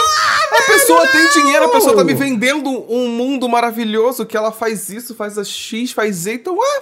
[0.51, 4.89] a pessoa tem dinheiro, a pessoa tá me vendendo um mundo maravilhoso que ela faz
[4.89, 6.81] isso, faz a X, faz Z, então, ué,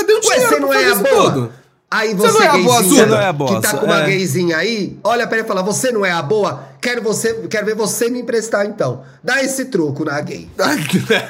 [0.00, 1.32] cadê o Ué, dinheiro você pra não é a isso boa?
[1.32, 1.52] tudo?
[1.88, 2.82] Aí Você você, não é a boa?
[2.82, 4.06] Você não é a que bossa, tá com uma é.
[4.06, 6.64] gayzinha aí, olha pra ele e fala, você não é a boa?
[6.82, 9.04] Quero, você, quero ver você me emprestar então.
[9.22, 10.48] Dá esse troco na gay.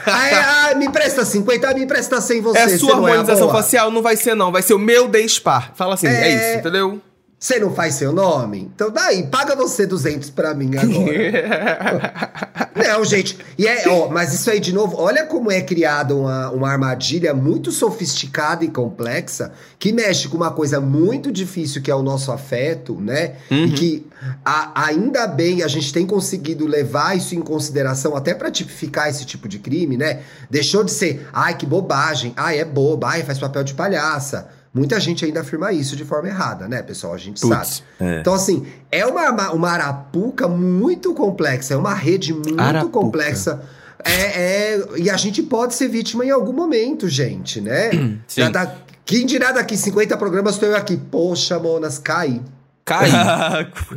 [0.07, 2.59] Aí, ah, me empresta 50, ah, me empresta 100 você.
[2.59, 3.63] É você sua é a harmonização boa?
[3.63, 5.73] facial, não vai ser não, vai ser o meu Despar.
[5.75, 6.35] Fala assim, é, É.
[6.51, 7.01] isso, entendeu?
[7.39, 8.71] Você não faz seu nome?
[8.75, 12.67] Então daí, paga você 200 pra mim agora.
[12.77, 13.39] Não, gente.
[13.59, 17.33] E é, ó, mas isso aí, de novo, olha como é criada uma, uma armadilha
[17.35, 22.31] muito sofisticada e complexa que mexe com uma coisa muito difícil que é o nosso
[22.33, 23.37] afeto, né?
[23.51, 24.07] E que
[24.45, 29.25] a- ainda bem a gente tem conseguido levar isso em consideração até pra tipificar esse
[29.25, 30.21] tipo de crime, né?
[30.51, 34.49] Deixou de ser, ai, que bobagem, ai, é boba, ai, faz papel de palhaça.
[34.77, 37.15] Muita gente ainda afirma isso de forma errada, né, pessoal?
[37.15, 38.11] A gente Putz, sabe.
[38.13, 38.21] é.
[38.21, 42.93] Então, assim, é uma, uma, arapuca muito complexa, é uma rede muito Arapuca.
[42.93, 43.63] complexa.
[44.05, 47.91] É, é- e a gente pode ser vítima em algum momento, gente, né?
[48.29, 48.43] Sim.
[48.43, 48.75] Já dá,
[49.07, 50.97] quem dirá daqui 50 programas, tô eu aqui.
[50.97, 52.43] Poxa, Monas, cai.
[52.89, 53.11] Cai.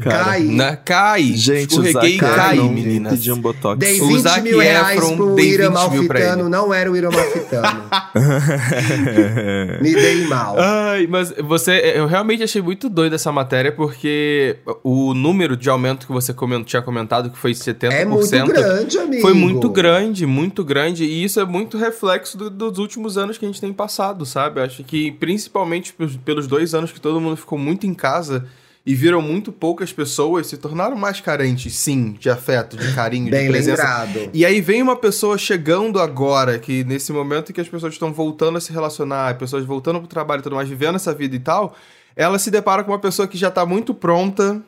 [0.02, 0.43] Cai.
[0.45, 1.21] Na, cai.
[1.36, 3.28] Gente, Escorreguei e cai, Efron meninas.
[3.28, 3.78] um botox.
[3.78, 6.49] Dei O 20 Zac mil reais Efron pro Ira 20 mil pra Malfitano, ele.
[6.49, 7.84] não era o Ira Malfitano.
[9.82, 10.56] Me dei mal.
[10.58, 16.08] Ai, mas você, eu realmente achei muito doido essa matéria porque o número de aumento
[16.08, 19.21] que você coment, tinha comentado, que foi 70%, É muito grande, amigo.
[19.21, 23.45] foi muito grande, muito grande, e isso é muito reflexo do- dos últimos anos que
[23.45, 24.62] a gente tem passado, sabe?
[24.62, 25.93] Acho que principalmente
[26.25, 28.45] pelos dois anos que todo mundo ficou muito em casa
[28.86, 33.46] e viram muito poucas pessoas, se tornaram mais carentes, sim, de afeto, de carinho, Bem
[33.46, 33.82] de presença.
[33.84, 34.30] lembrado.
[34.34, 38.58] E aí vem uma pessoa chegando agora, que nesse momento que as pessoas estão voltando
[38.58, 41.76] a se relacionar, pessoas voltando pro trabalho e tudo mais, vivendo essa vida e tal,
[42.15, 44.62] ela se depara com uma pessoa que já tá muito pronta,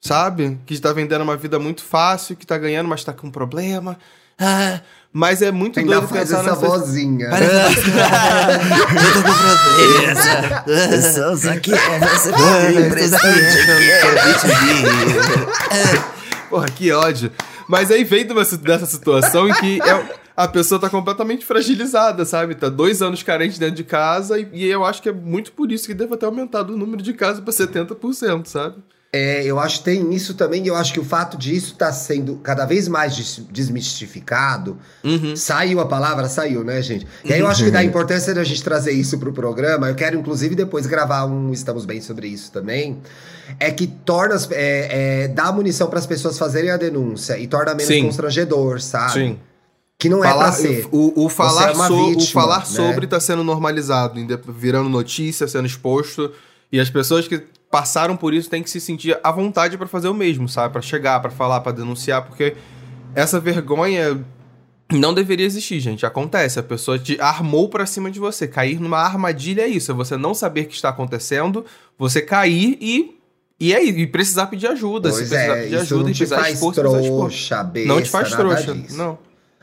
[0.00, 0.58] sabe?
[0.64, 3.98] Que está vendendo uma vida muito fácil, que tá ganhando, mas tá com problema.
[4.38, 4.80] Ah,
[5.16, 6.66] mas é muito Ainda doido faz pensar essa nessa...
[6.66, 7.30] vozinha.
[10.66, 12.32] Eu sou o Zac Efron, você
[14.44, 15.48] dinheiro.
[16.50, 17.32] Porra, que ódio.
[17.66, 22.54] Mas aí vem dessa situação em que é- a pessoa tá completamente fragilizada, sabe?
[22.54, 25.72] Tá dois anos carente dentro de casa e, e eu acho que é muito por
[25.72, 28.76] isso que deve ter aumentado o número de casos pra 70%, sabe?
[29.12, 31.90] É, eu acho que tem isso também, e eu acho que o fato disso estar
[31.92, 34.76] sendo cada vez mais des- desmistificado.
[35.02, 35.34] Uhum.
[35.36, 37.06] Saiu a palavra, saiu, né, gente?
[37.24, 40.18] E aí eu acho que da importância da gente trazer isso pro programa, eu quero
[40.18, 42.98] inclusive depois gravar um Estamos Bem sobre isso também.
[43.60, 47.72] É que torna, é, é, dá munição para as pessoas fazerem a denúncia e torna
[47.72, 48.02] menos Sim.
[48.04, 49.12] constrangedor, sabe?
[49.12, 49.38] Sim.
[49.98, 50.86] Que não é Falar- pra ser.
[50.92, 52.64] O, o falar, Você é so- o vítima, falar né?
[52.66, 54.20] sobre tá sendo normalizado,
[54.52, 56.32] virando notícia, sendo exposto.
[56.70, 60.08] E as pessoas que passaram por isso têm que se sentir à vontade pra fazer
[60.08, 60.72] o mesmo, sabe?
[60.72, 62.54] Pra chegar, pra falar, pra denunciar, porque
[63.14, 64.24] essa vergonha
[64.92, 66.06] não deveria existir, gente.
[66.06, 68.46] Acontece, a pessoa te armou pra cima de você.
[68.46, 71.64] Cair numa armadilha é isso, é você não saber o que está acontecendo,
[71.98, 73.16] você cair e
[73.58, 75.10] e aí, e precisar pedir ajuda.
[75.10, 77.18] se Pois precisar é, pedir ajuda não e precisar expor, se precisar expor.
[77.20, 78.74] trouxa, besta, Não te faz trouxa.
[78.74, 78.96] disso.
[78.98, 79.18] Não.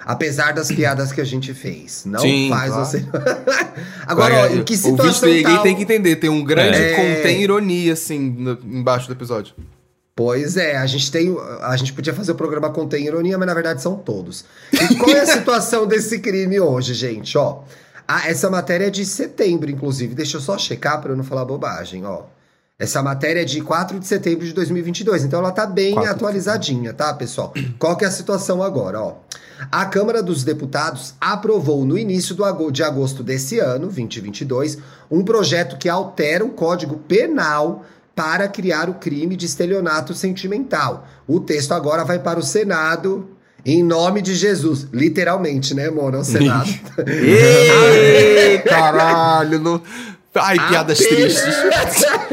[0.05, 2.03] Apesar das piadas que a gente fez.
[2.05, 2.85] Não Sim, faz claro.
[2.85, 3.05] você.
[4.07, 5.63] Agora, ó, em que o situação ouvinte tal...
[5.63, 6.93] tem que entender, tem um grande É.
[7.15, 9.53] contém ironia, assim, no- embaixo do episódio.
[10.15, 11.35] Pois é, a gente tem.
[11.61, 14.45] A gente podia fazer o programa Contém Ironia, mas na verdade são todos.
[14.71, 17.35] E qual é a situação desse crime hoje, gente?
[17.35, 17.61] Ó,
[18.07, 20.13] a- essa matéria é de setembro, inclusive.
[20.13, 22.23] Deixa eu só checar para eu não falar bobagem, ó.
[22.77, 26.15] Essa matéria é de 4 de setembro de 2022, então ela tá bem 4 de
[26.15, 27.51] atualizadinha, tá, pessoal?
[27.79, 29.13] Qual que é a situação agora, ó?
[29.71, 32.35] A Câmara dos Deputados aprovou no início
[32.71, 34.77] de agosto desse ano, 2022,
[35.09, 37.85] um projeto que altera o Código Penal
[38.15, 41.07] para criar o crime de estelionato sentimental.
[41.27, 43.29] O texto agora vai para o Senado
[43.65, 44.87] em nome de Jesus.
[44.91, 46.19] Literalmente, né, Mona?
[46.19, 46.69] O Senado.
[47.07, 49.81] Ei, caralho, não...
[50.35, 51.55] Ai, piadas Apenas- tristes.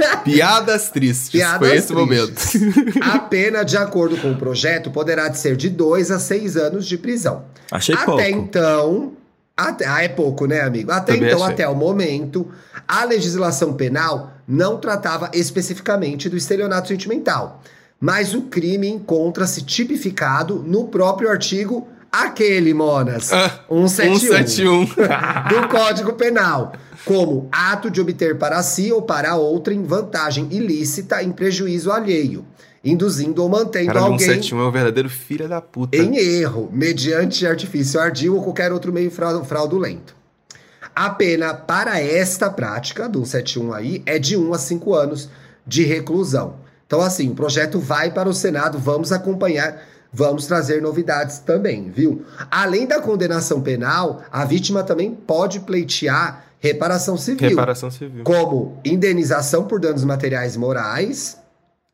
[0.24, 1.28] Piadas tristes.
[1.30, 2.60] Piadas Foi esse tristes.
[2.60, 2.98] momento.
[3.02, 6.86] A pena, de acordo com o projeto, poderá de ser de 2 a 6 anos
[6.86, 7.44] de prisão.
[7.70, 8.22] Achei até pouco.
[8.22, 9.12] então.
[9.56, 10.90] Até, ah, é pouco, né, amigo?
[10.90, 11.52] Até Também então, achei.
[11.52, 12.48] até o momento,
[12.88, 17.62] a legislação penal não tratava especificamente do estelionato sentimental.
[18.00, 23.32] Mas o crime encontra-se tipificado no próprio artigo aquele, Monas.
[23.32, 24.84] Ah, 171 171.
[25.48, 26.72] do Código Penal,
[27.04, 32.44] como ato de obter para si ou para outrem vantagem ilícita em prejuízo alheio,
[32.84, 35.96] induzindo ou mantendo Caralho, alguém 171 é um verdadeiro filho da puta.
[35.96, 40.14] em erro, mediante artifício ardil ou qualquer outro meio frau- fraudulento.
[40.94, 45.28] A pena para esta prática do 171 aí é de 1 a 5 anos
[45.66, 46.56] de reclusão.
[46.86, 49.80] Então, assim, o projeto vai para o Senado, vamos acompanhar,
[50.12, 52.24] vamos trazer novidades também, viu?
[52.50, 58.22] Além da condenação penal, a vítima também pode pleitear reparação civil Reparação civil.
[58.24, 61.38] como indenização por danos materiais morais,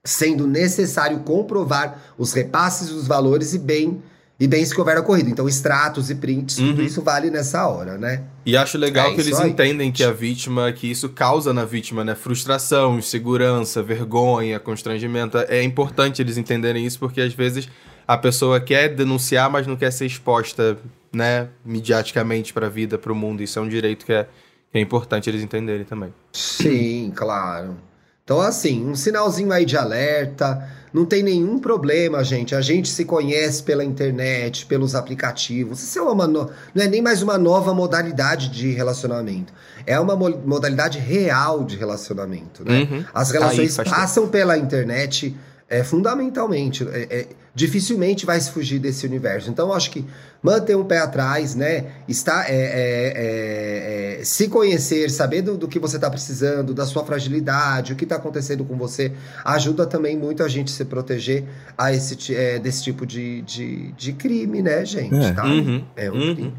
[0.05, 4.03] sendo necessário comprovar os repasses dos valores e bem
[4.39, 5.31] e bens que houver ocorrido.
[5.31, 6.87] Então, extratos e prints, tudo Uhum.
[6.87, 8.23] isso vale nessa hora, né?
[8.45, 9.49] E acho legal É que eles aí.
[9.51, 12.15] entendem que a vítima, que isso causa na vítima, né?
[12.15, 15.39] Frustração, insegurança, vergonha, constrangimento.
[15.39, 17.67] É importante eles entenderem isso, porque às vezes
[18.07, 20.77] a pessoa quer denunciar, mas não quer ser exposta,
[21.13, 23.43] né, mediaticamente pra vida, pro mundo.
[23.43, 24.25] Isso é um direito que é,
[24.73, 26.13] que é importante eles entenderem também.
[26.33, 27.77] Sim, claro.
[28.25, 30.69] Então, assim, um sinalzinho aí de alerta.
[30.93, 32.55] Não tem nenhum problema, gente.
[32.57, 35.81] A gente se conhece pela internet, pelos aplicativos.
[35.83, 39.53] Isso é uma no- não é nem mais uma nova modalidade de relacionamento.
[39.87, 42.81] É uma mo- modalidade real de relacionamento, né?
[42.91, 43.05] Uhum.
[43.15, 45.37] As Tá aí, relações faz passam pela internet
[45.69, 46.87] é, fundamentalmente.
[46.89, 49.49] É, é, dificilmente vai se fugir desse universo.
[49.51, 50.05] Então, eu acho que
[50.43, 51.87] manter um pé atrás, né?
[52.07, 56.85] Está, é, é, é, é, se conhecer, saber do, do que você está precisando, da
[56.85, 59.11] sua fragilidade, o que está acontecendo com você,
[59.43, 61.45] ajuda também muito a gente se proteger
[61.79, 65.17] a esse, é, desse tipo de, de, de crime, né, gente?
[65.17, 65.33] É.
[65.33, 65.47] Tá?
[65.47, 65.83] Uhum.
[65.97, 66.35] É um Uhum.
[66.35, 66.55] crime.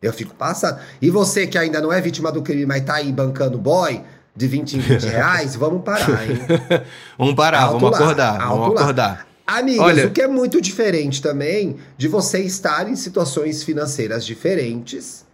[0.00, 0.80] Eu fico passado.
[1.02, 4.00] E você que ainda não é vítima do crime, mas tá aí bancando boy
[4.36, 6.38] de 20 em 20 reais, vamos parar, hein?
[7.18, 8.80] Vamos parar, Alto vamos lá, acordar, alto vamos lá.
[8.82, 9.26] acordar.
[9.46, 15.24] Amigas, Olha- o que é muito diferente também de você estar em situações financeiras diferentes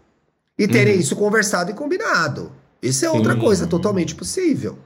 [0.58, 2.52] e terem isso conversado e combinado.
[2.82, 3.40] Isso é outra Uhum.
[3.40, 4.78] coisa totalmente possível.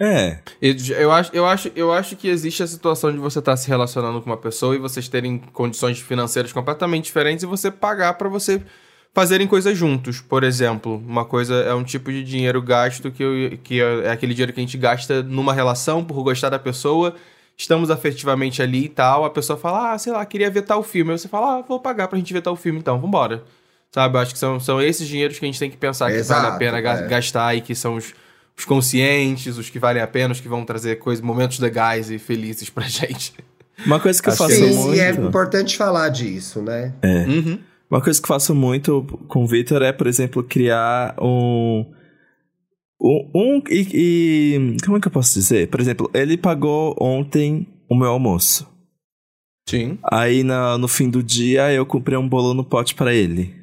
[0.00, 0.38] É.
[0.60, 3.68] Eu, eu acho, eu, acho, eu acho que existe a situação de você estar se
[3.68, 8.28] relacionando com uma pessoa e vocês terem condições financeiras completamente diferentes e você pagar pra
[8.28, 8.60] você
[9.14, 10.20] fazerem coisas juntos.
[10.20, 14.34] Por exemplo, uma coisa é um tipo de dinheiro gasto que, eu- que é aquele
[14.34, 17.14] dinheiro que a gente gasta numa relação por gostar da pessoa.
[17.56, 19.24] Estamos afetivamente ali e tal.
[19.24, 21.12] A pessoa fala, ah, sei lá, queria ver tal filme.
[21.12, 23.44] Aí você fala, ah, vou pagar pra gente ver tal filme então, vambora.
[23.92, 26.20] Sabe, eu acho que são, são esses dinheiros que a gente tem que pensar que
[26.24, 27.06] vale a Exato, pena é.
[27.06, 28.12] gastar e que são os,
[28.58, 32.18] os conscientes, os que valem a pena, os que vão trazer coisas, momentos legais e
[32.18, 33.32] felizes pra gente.
[33.86, 34.96] Uma coisa que eu faço Sim, muito.
[34.96, 36.92] e é importante falar disso, né?
[37.04, 37.58] Uhum.
[37.94, 41.86] Uma coisa que eu faço muito com o Victor é, por exemplo, criar um.
[43.00, 43.30] Um.
[43.32, 45.68] um e, e- Como é que eu posso dizer?
[45.68, 48.68] Por exemplo, ele pagou ontem o meu almoço.
[49.68, 49.96] Sim.
[50.12, 53.54] Aí na- no fim do dia eu comprei um bolo no pote pra ele.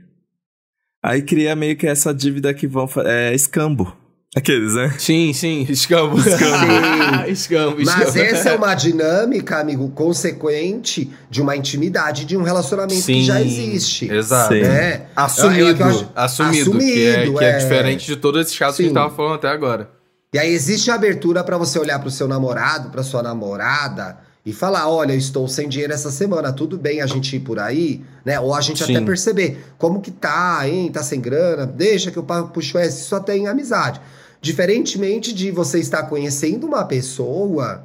[1.03, 2.87] Aí cria meio que essa dívida que vão.
[3.05, 3.93] É escambo.
[4.33, 4.95] Aqueles, né?
[4.97, 6.17] Sim, sim, escambo.
[6.21, 6.29] Sim.
[7.27, 8.19] escambo, Mas escambo.
[8.19, 14.09] essa é uma dinâmica, amigo, consequente de uma intimidade, de um relacionamento que já existe.
[14.09, 14.53] Exato.
[14.53, 14.61] Sim.
[14.61, 15.01] Né?
[15.13, 17.57] Assumido, acho- assumido, que, é, assumido, que é é.
[17.57, 19.01] diferente de todos esses casos que a gente Sim.
[19.01, 19.89] tava falando até agora.
[20.33, 24.53] E aí existe a abertura pra você olhar pro seu namorado, pra sua namorada e
[24.53, 28.01] falar, olha, eu estou sem dinheiro essa semana, tudo bem a gente ir por aí,
[28.23, 28.39] né?
[28.39, 28.95] Ou a gente Sim.
[28.95, 30.89] até perceber como que tá, hein?
[30.89, 33.99] Tá sem grana, deixa que eu puxo essa, isso até em amizade.
[34.41, 37.83] Diferentemente de você estar conhecendo uma pessoa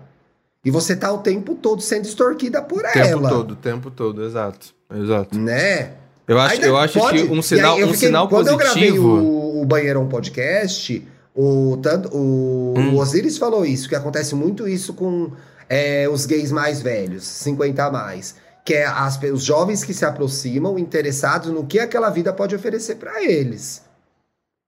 [0.65, 3.91] e você tá o tempo todo sendo extorquida por O tempo ela, todo, o tempo
[3.91, 4.75] todo, exato.
[4.95, 5.39] Exato.
[5.39, 5.93] né?
[6.27, 8.57] Eu acho, Ainda eu acho pode- que um sinal, um fiquei- sinal quando positivo.
[8.57, 12.95] eu gravei o, o Banheirão Podcast, o, tanto, o, Hum.
[12.95, 15.31] o Osiris falou isso, que acontece muito isso com
[15.69, 18.35] é, os gays mais velhos, 50 a mais.
[18.65, 22.97] Que é as, os jovens que se aproximam interessados no que aquela vida pode oferecer
[22.97, 23.83] pra eles.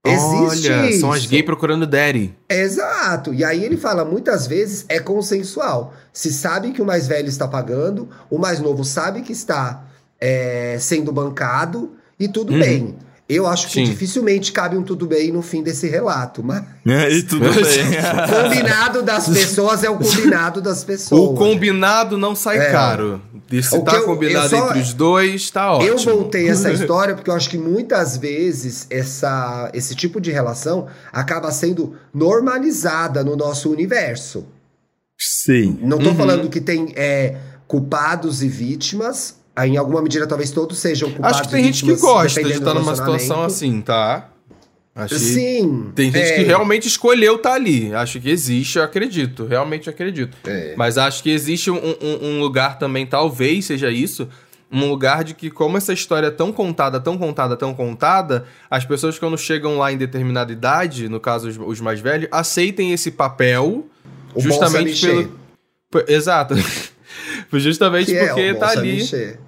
[0.07, 1.01] Existe Olha, isso.
[1.01, 2.35] são as gays procurando daddy.
[2.49, 3.35] Exato.
[3.35, 5.93] E aí ele fala, muitas vezes é consensual.
[6.13, 9.85] Se sabe que o mais velho está pagando, o mais novo sabe que está
[10.21, 12.59] é, sendo bancado e tudo Uhum.
[12.61, 12.97] bem.
[13.29, 13.85] Eu acho que Sim.
[13.85, 16.65] dificilmente cabe um tudo bem no fim desse relato, mas
[17.13, 17.61] e tudo bem.
[17.61, 21.21] o combinado das pessoas é o combinado das pessoas.
[21.21, 22.71] O combinado não sai É.
[22.73, 23.21] caro.
[23.51, 25.89] E se tá eu- combinado eu só- entre os dois, tá ótimo.
[25.91, 30.87] Eu voltei essa história porque eu acho que muitas vezes essa, esse tipo de relação
[31.13, 34.45] acaba sendo normalizada no nosso universo.
[35.19, 35.79] Sim.
[35.83, 36.15] Não tô Uhum.
[36.17, 39.37] falando que tem é, culpados e vítimas.
[39.61, 42.53] Em alguma medida, talvez todos sejam culpados Acho que tem e gente que gosta de
[42.53, 44.29] estar do numa situação assim, tá?
[44.99, 45.93] Acho Sim.
[45.95, 47.95] tem gente é, que realmente escolheu estar ali.
[47.95, 49.45] Acho que existe, eu acredito.
[49.47, 50.37] Realmente acredito.
[50.45, 50.75] É.
[50.77, 54.29] Mas acho que existe um, um- um lugar também, talvez seja isso,
[54.73, 58.85] um lugar de que, como essa história é tão contada, tão contada, tão contada, as
[58.85, 63.13] pessoas, quando chegam lá em determinada idade, no caso os, os mais velhos, aceitem esse
[63.13, 63.87] papel
[64.35, 65.33] O justamente pelo.
[66.09, 66.55] Exato.
[67.53, 69.03] justamente que é porque o tá ali.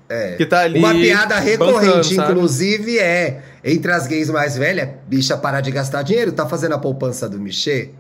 [0.09, 0.37] É.
[0.37, 0.79] Que tá ali.
[0.79, 6.03] Uma piada recorrente, bancando, inclusive, é entre as gays mais velhas, bicha para de gastar
[6.03, 7.91] dinheiro, tá fazendo a poupança do Michê?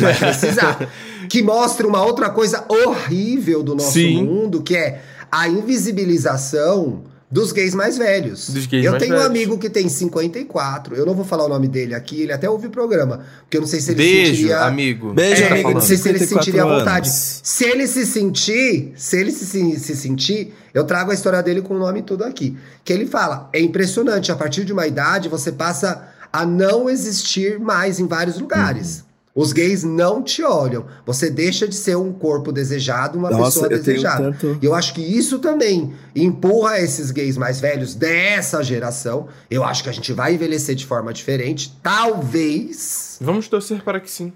[0.00, 0.88] Vai precisar.
[1.28, 4.24] que mostra uma outra coisa horrível do nosso Sim.
[4.24, 5.00] mundo, que é
[5.30, 8.48] a invisibilização dos gays mais velhos.
[8.50, 9.30] Dos gays eu mais tenho um velhos.
[9.30, 12.68] amigo que tem 54, eu não vou falar o nome dele aqui, ele até ouve
[12.68, 14.60] o programa, porque eu não sei se ele Beijo, sentiria...
[14.60, 15.12] amigo.
[15.12, 17.08] Beijo, É, amigo não sei se ele 54 sentiria à vontade.
[17.08, 17.40] anos.
[17.44, 21.60] Se ele se sentir, se ele se, se, se sentir, eu trago a história dele
[21.60, 22.56] com o nome e tudo aqui.
[22.84, 27.58] Que ele fala, é impressionante, a partir de uma idade você passa a não existir
[27.58, 29.04] mais em vários lugares.
[29.40, 30.84] Os gays não te olham.
[31.06, 34.32] Você deixa de ser um corpo desejado, uma Nossa, pessoa eu tenho desejada.
[34.32, 39.28] tanto- E eu acho que isso também empurra esses gays mais velhos dessa geração.
[39.48, 44.10] Eu acho que a gente vai envelhecer de forma diferente, talvez Vamos torcer para que
[44.10, 44.32] sim.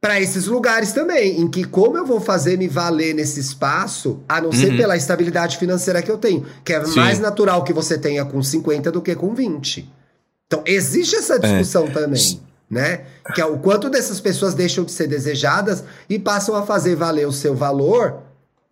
[0.00, 4.40] para esses lugares também, em que como eu vou fazer me valer nesse espaço, a
[4.40, 4.76] não ser Uhum.
[4.76, 6.96] pela estabilidade financeira que eu tenho, que é Sim.
[6.96, 9.88] mais natural que você tenha com 50 do que com 20.
[10.46, 12.40] Então, existe essa discussão também,
[12.72, 13.02] né?
[13.34, 17.28] Que é o quanto dessas pessoas deixam de ser desejadas e passam a fazer valer
[17.28, 18.20] o seu valor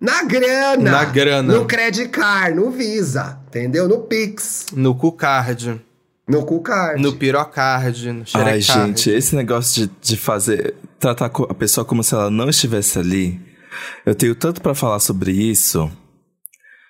[0.01, 0.91] na grana.
[0.91, 1.53] Na grana.
[1.55, 3.87] No Credit Card, no Visa, entendeu?
[3.87, 5.79] No Pix, No Cucard,
[6.27, 7.03] no Cool Card.
[7.03, 10.75] no Pirocard, no Ai, gente, esse negócio de, de fazer.
[10.99, 13.39] tratar a pessoa como se ela não estivesse ali.
[14.07, 15.91] Eu tenho tanto pra falar sobre isso.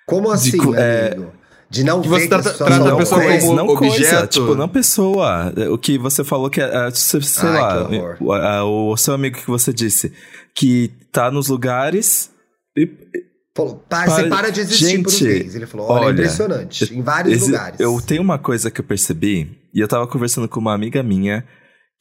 [0.07, 1.31] Como assim, co- é, amigo?
[1.71, 3.47] De não que ver você que trata- trata a não pessoa conhecem.
[3.47, 3.97] como- não objeto.
[3.97, 5.53] coisa, tipo, não pessoa.
[5.71, 9.47] O que você falou que é, é, sei Ai, lá, o, o seu amigo que
[9.47, 10.11] você disse
[10.53, 12.29] que tá nos lugares
[12.77, 12.87] e
[13.55, 15.55] Falou, "Pa- Para- você para de existir Gente, pros gays.
[15.55, 16.93] Ele falou, olha, olha, impressionante.
[16.93, 17.79] Em vários Esse- lugares.
[17.81, 21.43] Eu tenho uma coisa que eu percebi, e eu tava conversando com uma amiga minha,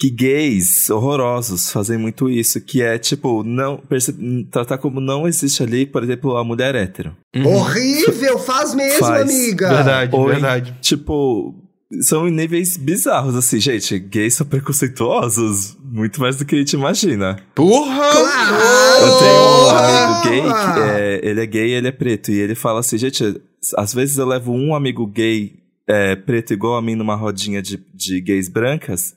[0.01, 4.15] que gays horrorosos fazem muito isso, que é, tipo, não perce-
[4.51, 7.15] tratar como não existe ali, por exemplo, a mulher hétero.
[7.45, 9.23] Horrível, faz mesmo, Faz.
[9.23, 9.69] amiga.
[9.69, 10.75] Verdade, Ou em- verdade.
[10.81, 11.55] Tipo,
[12.01, 13.99] são em níveis bizarros, assim, gente.
[13.99, 17.37] Gays são preconceituosos, muito mais do que a gente imagina.
[17.55, 18.11] Porra!
[18.11, 18.57] Claro!
[19.03, 22.31] Eu tenho um amigo gay, que é, ele é gay e ele é preto.
[22.31, 23.41] E ele fala assim, gente,
[23.77, 25.55] às vezes eu levo um amigo gay
[25.87, 29.15] é, preto igual a mim numa rodinha de, de gays brancas,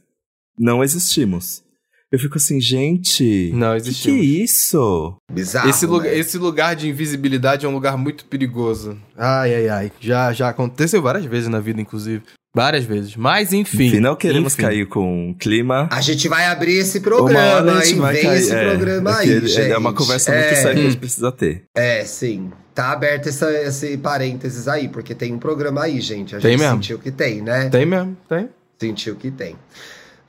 [0.58, 1.64] não existimos.
[2.12, 3.52] Eu fico assim, gente.
[3.56, 4.04] Não, que, existe.
[4.04, 5.16] que é isso?
[5.32, 5.68] Bizarro.
[5.68, 6.18] Esse, lugar, né?
[6.20, 8.96] esse lugar de invisibilidade é um lugar muito perigoso.
[9.18, 9.92] Ai, ai, ai.
[10.00, 12.22] Já, já aconteceu várias vezes na vida, inclusive.
[12.56, 13.16] Várias vezes.
[13.16, 13.88] Mas enfim.
[13.88, 14.62] Enfim, não queremos enfim.
[14.62, 15.90] cair com o clima.
[15.92, 17.96] A gente vai abrir esse programa, hein?
[18.00, 18.38] Vem cair.
[18.38, 19.72] esse é, programa é que aí, ele- gente.
[19.72, 21.64] É uma conversa muito É, séria que a gente precisa ter.
[21.76, 22.52] É, sim.
[22.76, 26.36] Tá aberto essa, esse parênteses aí, porque tem um programa aí, gente.
[26.36, 26.76] A Tem gente mesmo.
[26.76, 27.70] sentiu que tem, né?
[27.70, 28.50] Tem mesmo, tem.
[28.80, 29.56] Sentiu que tem.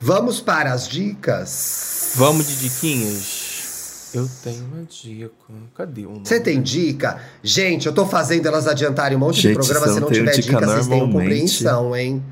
[0.00, 2.12] Vamos para as dicas.
[2.16, 4.10] Vamos de diquinhas?
[4.14, 5.30] Eu tenho uma dica.
[5.76, 6.20] Cadê nome?
[6.24, 7.18] Você tem dica?
[7.42, 9.88] Gente, eu tô fazendo elas adiantarem um monte Gente, de programa.
[9.94, 12.22] se não tiver dica dica, vocês normalmente- compreensão, hein?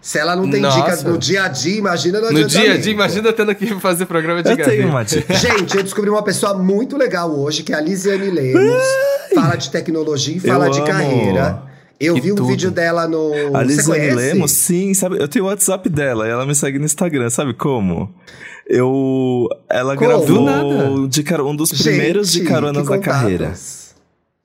[0.00, 0.78] Se ela não tem Nossa.
[0.80, 4.06] dicas no dia a dia, imagina no No dia a dia, imagina tendo que fazer
[4.06, 4.76] programa de Eu gaveta.
[4.76, 5.34] tenho uma dica.
[5.36, 8.82] Gente, eu descobri uma pessoa muito legal hoje, que é a Lisiane Lemos.
[9.34, 10.86] Fala de tecnologia e fala Eu de amo.
[10.88, 11.62] carreira.
[12.00, 12.48] Eu E vi um tudo.
[12.48, 13.54] vídeo dela no.
[13.54, 14.10] A Lisiane?
[14.14, 15.20] Lemos, sim, sabe?
[15.20, 18.10] Eu tenho o WhatsApp dela e ela me segue no Instagram, sabe como?
[18.66, 19.46] Eu.
[19.68, 20.08] Ela Como?
[20.08, 23.52] gravou de car- um dos primeiros Gente, de caronas da carreira.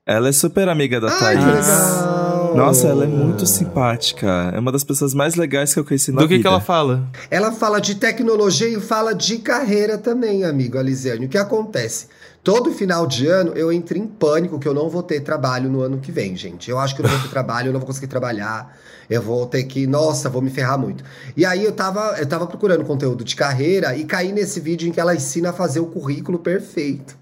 [0.06, 1.40] Ela é super amiga da Ai, Thaís.
[1.40, 2.25] que legal.
[2.56, 4.52] Nossa, ela é muito simpática.
[4.54, 6.44] É uma das pessoas mais legais que eu conheci na Do que, vida.
[6.44, 7.08] que ela fala?
[7.30, 11.26] Ela fala de tecnologia e fala de carreira também, amigo Alisiane.
[11.26, 12.08] O que acontece?
[12.44, 15.82] Todo final de ano eu entro em pânico que eu não vou ter trabalho no
[15.82, 16.70] ano que vem, gente.
[16.70, 18.78] Eu acho que eu não vou ter trabalho, eu não vou conseguir trabalhar.
[19.10, 21.04] Eu vou ter que, nossa, vou me ferrar muito.
[21.36, 24.92] E aí eu tava, eu tava procurando conteúdo de carreira e caí nesse vídeo em
[24.92, 27.16] que ela ensina a fazer o currículo perfeito.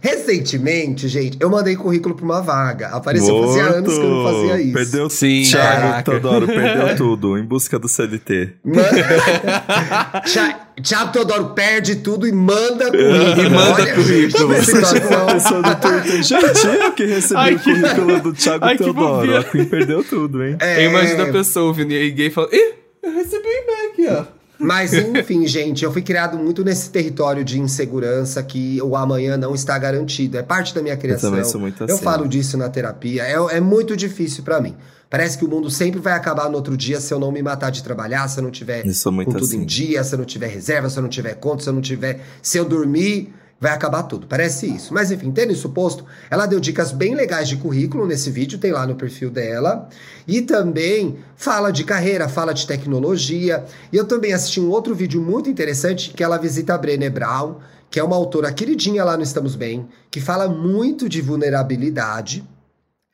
[0.00, 2.88] Recentemente, gente, eu mandei currículo pra uma vaga.
[2.88, 3.76] Apareceu fazia Morto.
[3.76, 4.72] anos que eu não fazia isso.
[4.74, 6.02] Perdeu Sim, Thiago.
[6.04, 8.54] Teodoro, perdeu tudo em busca do CLT.
[10.24, 13.42] Tia- Tiago Teodoro perde tudo e manda currículo.
[13.46, 14.54] E manda Olha, currículo.
[14.54, 15.62] gente, que situação.
[15.62, 19.36] Do Twitter, gente, eu que recebi Ai, o que- currículo do Thiago Ai, que Teodoro.
[19.36, 20.56] A Queen perdeu tudo, hein?
[20.60, 23.90] É, Eu imagino a pessoa ouvindo e aí gay falando: Ih, eu recebi um e-mail
[23.90, 24.37] aqui, ó.
[24.58, 29.54] Mas enfim, gente, eu fui criado muito nesse território de insegurança que o amanhã não
[29.54, 30.36] está garantido.
[30.36, 31.30] É parte da minha criação.
[31.30, 32.04] também sou muito Eu assim.
[32.04, 33.22] falo disso na terapia.
[33.22, 34.74] É, é muito difícil pra mim.
[35.10, 37.70] Parece que o mundo sempre vai acabar no outro dia se eu não me matar
[37.70, 39.62] de trabalhar, se eu não tiver Eu com tudo assim.
[39.62, 41.80] em dia, se eu não tiver reserva, se eu não tiver conta, se eu não
[41.80, 42.20] tiver.
[42.42, 44.26] Se eu dormir, vai acabar tudo.
[44.26, 44.94] Parece isso.
[44.94, 48.72] Mas enfim, tendo isso posto, ela deu dicas bem legais de currículo nesse vídeo, tem
[48.72, 49.88] lá no perfil dela.
[50.26, 53.64] E também fala de carreira, fala de tecnologia.
[53.92, 57.56] E eu também assisti um outro vídeo muito interessante que ela visita a Brené Brown,
[57.90, 62.44] que é uma autora queridinha lá no Estamos Bem, que fala muito de vulnerabilidade.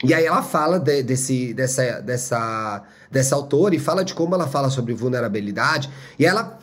[0.03, 4.49] E aí ela fala de- desse, dessa, dessa, dessa autora e fala de como ela
[4.49, 5.89] fala sobre vulnerabilidade.
[6.19, 6.59] E ela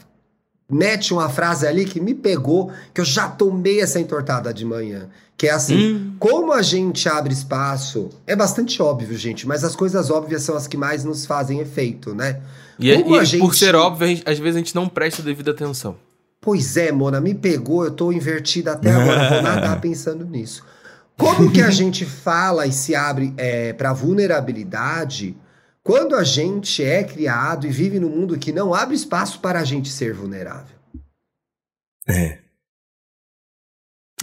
[0.71, 5.07] mete uma frase ali que me pegou, que eu já tomei essa entortada de manhã.
[5.37, 6.15] Que é assim, Hum.
[6.19, 10.67] como a gente abre espaço, é bastante óbvio, gente, mas as coisas óbvias são as
[10.67, 12.39] que mais nos fazem efeito, né?
[12.79, 15.21] E, Como e a gente- por ser óbvio, gente- às vezes a gente não presta
[15.23, 15.95] devida atenção.
[16.39, 19.41] Pois é, Mona, me pegou, eu tô invertida até agora, vou
[19.75, 20.63] nadar pensando nisso.
[21.17, 25.35] Como que a gente fala e se abre é, para vulnerabilidade
[25.83, 29.63] quando a gente é criado e vive num mundo que não abre espaço para a
[29.63, 30.75] gente ser vulnerável?
[32.07, 32.39] É,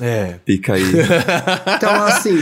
[0.01, 0.39] É.
[0.47, 0.83] fica aí.
[1.77, 2.37] Então, assim,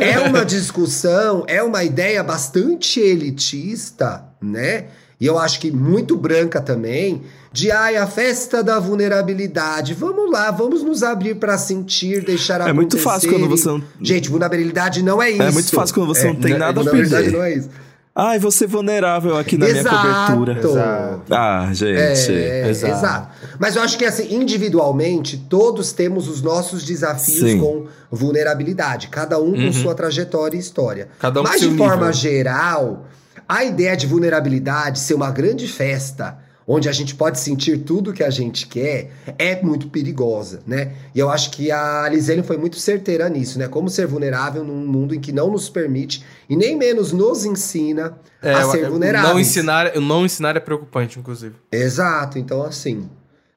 [0.00, 4.86] é uma discussão, é uma ideia bastante elitista, né?
[5.20, 9.92] E eu acho que muito branca também, de ai, a festa da vulnerabilidade.
[9.92, 12.72] Vamos lá, vamos nos abrir para sentir, deixar É acontecer.
[12.74, 13.82] muito fácil quando você não.
[14.00, 15.52] Gente, vulnerabilidade não é isso.
[15.52, 17.36] muito fácil quando você não tem né, nada a vulnerabilidade perder.
[17.36, 17.68] não é isso.
[18.14, 20.32] Ai, você vulnerável aqui na minha Exato.
[20.32, 20.58] cobertura.
[20.58, 21.34] Exato.
[21.34, 22.32] Ah, gente.
[22.32, 22.92] É, Exato.
[22.94, 23.28] exato.
[23.58, 27.60] Mas eu acho que assim, individualmente, todos temos os nossos desafios Sim.
[27.60, 29.72] com vulnerabilidade, cada um com Uhum.
[29.72, 31.08] sua trajetória e história.
[31.18, 32.12] Cada um com Mas de forma nível.
[32.12, 33.06] geral,
[33.48, 36.36] a ideia de vulnerabilidade ser uma grande festa
[36.66, 40.92] onde a gente pode sentir tudo que a gente quer é muito perigosa, né?
[41.14, 43.66] E eu acho que a Lisene foi muito certeira nisso, né?
[43.68, 48.18] Como ser vulnerável num mundo em que não nos permite e nem menos nos ensina
[48.42, 49.32] É, a ser vulneráveis.
[49.32, 51.54] Não ensinar, não ensinar é preocupante, inclusive.
[51.72, 53.08] Exato, então assim.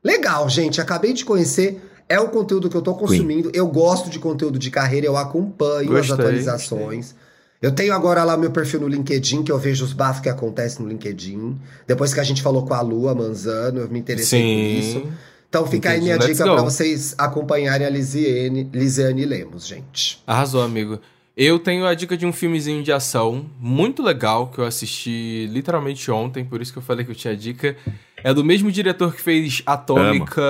[0.04, 0.82] Legal, gente.
[0.82, 1.82] Acabei de conhecer.
[2.10, 3.50] É o conteúdo que eu tô consumindo.
[3.54, 7.16] Eu gosto de conteúdo de carreira, eu acompanho Gostei, as atualizações.
[7.64, 10.84] Eu tenho agora lá meu perfil no LinkedIn, que eu vejo os bafos que acontecem
[10.84, 11.58] no LinkedIn.
[11.88, 15.14] Depois que a gente falou com a Lua Manzano, eu me interessei por isso.
[15.48, 16.12] Então fica aí Entendi.
[16.12, 20.22] minha Let's dica pra vocês acompanharem a Lisiane, Lisiane Lemos, gente.
[20.28, 21.00] Arrasou, amigo.
[21.38, 26.12] Eu tenho a dica de um filmezinho de ação muito legal que eu assisti literalmente
[26.12, 27.78] ontem, por isso que eu falei que eu tinha dica.
[28.18, 30.42] É do mesmo diretor que fez Atômica,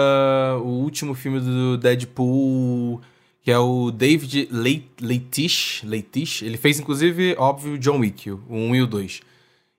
[0.63, 3.01] o último filme do Deadpool,
[3.43, 5.85] que é o David Leit- Leitich.
[5.85, 6.43] Leitich.
[6.45, 9.21] Ele fez, inclusive, óbvio, John Wick, o 1 e o 2.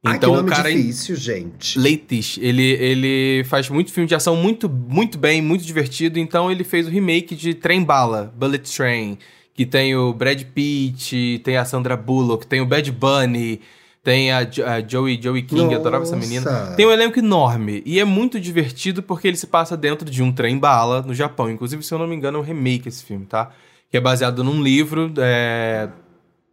[0.07, 1.79] Ai, Então nome o cara difícil, gente.
[1.79, 6.19] Leitish, ele, ele faz muito filme de ação muito, muito bem, muito divertido.
[6.19, 9.17] Então ele fez o remake de Trem Bala, Bullet Train,
[9.55, 13.61] que tem o Brad Pitt, tem a Sandra Bullock, tem o Bad Bunny,
[14.05, 16.49] tem a, Jo- a Joey, Joey King, eu adorava essa menina.
[16.51, 16.77] Nossa.
[16.77, 17.83] Tem um elenco enorme.
[17.87, 21.51] E é muito divertido porque ele se passa dentro de um trem bala no Japão.
[21.51, 23.51] Inclusive, se eu não me engano, é um remake esse filme, tá?
[23.91, 25.89] Que é baseado num livro é,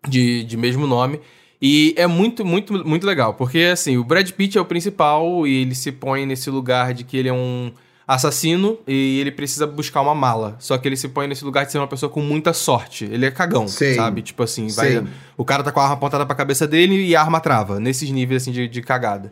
[0.08, 1.20] de, de mesmo nome.
[1.62, 3.34] E é muito, muito, muito legal.
[3.34, 7.04] Porque, assim, o Brad Pitt é o principal e ele se põe nesse lugar de
[7.04, 7.72] que ele é um
[8.14, 10.56] assassino e ele precisa buscar uma mala.
[10.60, 13.06] Só que ele se põe nesse lugar de ser uma pessoa com muita sorte.
[13.06, 13.96] Ele é cagão, Sim.
[13.96, 14.22] sabe?
[14.22, 15.08] Tipo assim, vai, Sim.
[15.38, 17.80] o cara tá com a arma apontada pra cabeça dele e a arma trava.
[17.80, 19.32] Nesses níveis, assim, de, de cagada.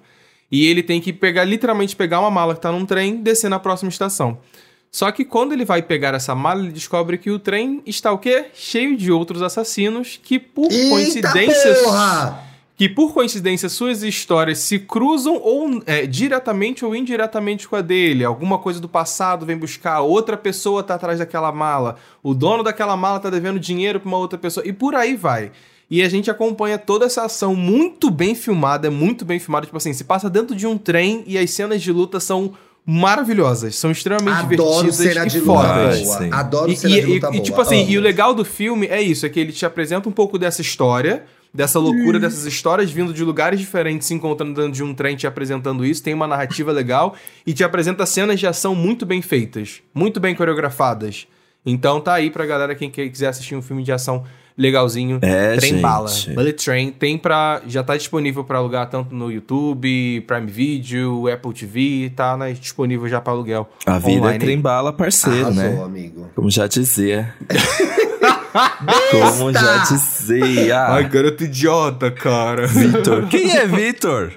[0.51, 3.49] E ele tem que pegar, literalmente pegar uma mala que tá num trem e descer
[3.49, 4.37] na próxima estação.
[4.91, 8.17] Só que quando ele vai pegar essa mala, ele descobre que o trem está o
[8.17, 8.45] quê?
[8.55, 11.73] Cheio de outros assassinos que, por Eita coincidência.
[11.83, 12.48] porra!
[12.79, 18.23] Que por coincidência suas histórias se cruzam ou é, diretamente ou indiretamente com a dele.
[18.23, 22.95] Alguma coisa do passado vem buscar, outra pessoa tá atrás daquela mala, o dono daquela
[22.95, 25.51] mala tá devendo dinheiro pra uma outra pessoa, e por aí vai.
[25.91, 29.65] E a gente acompanha toda essa ação muito bem filmada, é muito bem filmada.
[29.65, 32.53] Tipo assim, se passa dentro de um trem e as cenas de luta são
[32.85, 36.01] maravilhosas, são extremamente Adoro divertidas cena e de luta fodas.
[36.01, 36.17] boa.
[36.19, 36.29] sim.
[36.31, 37.35] Adoro E, cena e- de luta e- boa.
[37.35, 37.89] e, tipo assim, amo.
[37.91, 40.61] e o legal do filme é isso, é que ele te apresenta um pouco dessa
[40.61, 45.15] história, dessa loucura, dessas histórias vindo de lugares diferentes, se encontrando dentro de um trem,
[45.15, 49.21] te apresentando isso, tem uma narrativa legal e te apresenta cenas de ação muito bem
[49.21, 51.27] feitas, muito bem coreografadas.
[51.65, 54.23] Então tá aí pra galera quem que- quiser assistir um filme de ação
[54.57, 55.81] legalzinho, É, Trem gente.
[55.81, 61.27] Bala, Bullet Train, tem pra, já tá disponível pra alugar tanto no YouTube, Prime Video,
[61.31, 63.69] Apple TV, tá na- disponível já pra aluguel.
[63.85, 65.81] A vida online é trem-bala, parceiro, Arrasou, né?
[65.83, 66.29] amigo.
[66.35, 67.33] Como já dizia.
[69.11, 70.81] Como já dizia.
[70.87, 72.67] Ai, garoto idiota, cara.
[72.67, 73.27] Vitor.
[73.29, 74.31] Quem é Vitor?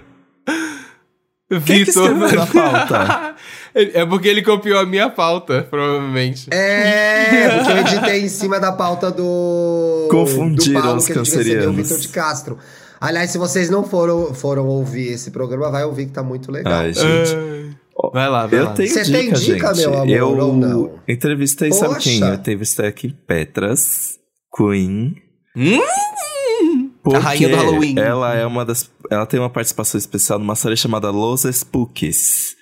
[1.49, 2.11] Quem que Vitor.
[2.11, 3.35] escreveu na pauta?
[3.75, 6.47] É porque ele copiou a minha pauta, provavelmente.
[6.53, 10.09] É, porque eu editei em cima da pauta do.
[10.11, 11.77] Confundiram do Paulo os que cancerianos.
[11.77, 12.59] Vitor de Castro.
[13.01, 16.71] Aliás, se vocês não foram, foram ouvir esse programa, vai ouvir que tá muito legal.
[16.71, 17.75] Ai, gente.
[18.13, 18.73] Vai lá, vai Eu lá.
[18.73, 19.87] tenho Você dica, tem dica, gente.
[19.89, 20.99] meu amor, eu ou não?
[21.09, 22.09] entrevistei, sabe Poxa.
[22.11, 22.21] quem?
[22.21, 24.19] Eu entrevistei aqui Petras,
[24.57, 25.15] Queen.
[25.57, 25.79] Hum?
[27.03, 27.99] Porque A rainha do Halloween.
[27.99, 28.89] Ela é uma das.
[29.11, 32.55] Ela tem uma participação especial numa série chamada Los Spookies.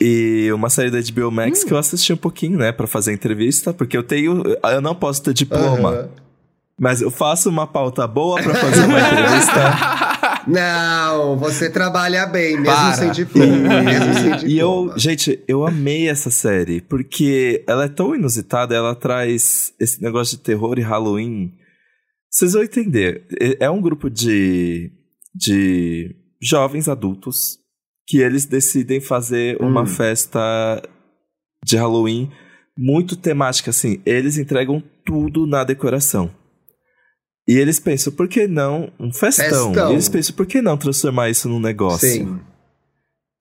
[0.00, 1.30] E uma série da HBO Hum.
[1.30, 4.42] Max que eu assisti um pouquinho, né, pra fazer entrevista, porque eu tenho.
[4.62, 6.08] Eu não posso ter diploma, Aham.
[6.78, 10.09] mas eu faço uma pauta boa pra fazer uma entrevista.
[10.46, 12.92] Não, você trabalha bem, mesmo Para.
[12.94, 13.82] sem diploma.
[13.82, 14.48] mesmo sem diploma.
[14.48, 20.02] E eu, gente, eu amei essa série, porque ela é tão inusitada, ela traz esse
[20.02, 21.52] negócio de terror e Halloween.
[22.30, 23.24] Vocês vão entender.
[23.40, 24.90] É é um grupo de,
[25.34, 27.58] de jovens adultos
[28.06, 29.86] que eles decidem fazer uma Hum.
[29.86, 30.82] festa
[31.64, 32.30] de Halloween
[32.76, 34.00] muito temática, assim.
[34.06, 36.30] Eles entregam tudo na decoração.
[37.50, 39.66] E eles pensam, por que não um festão?
[39.66, 39.90] Festão.
[39.90, 42.08] E eles pensam, por que não transformar isso num negócio?
[42.08, 42.38] Sim.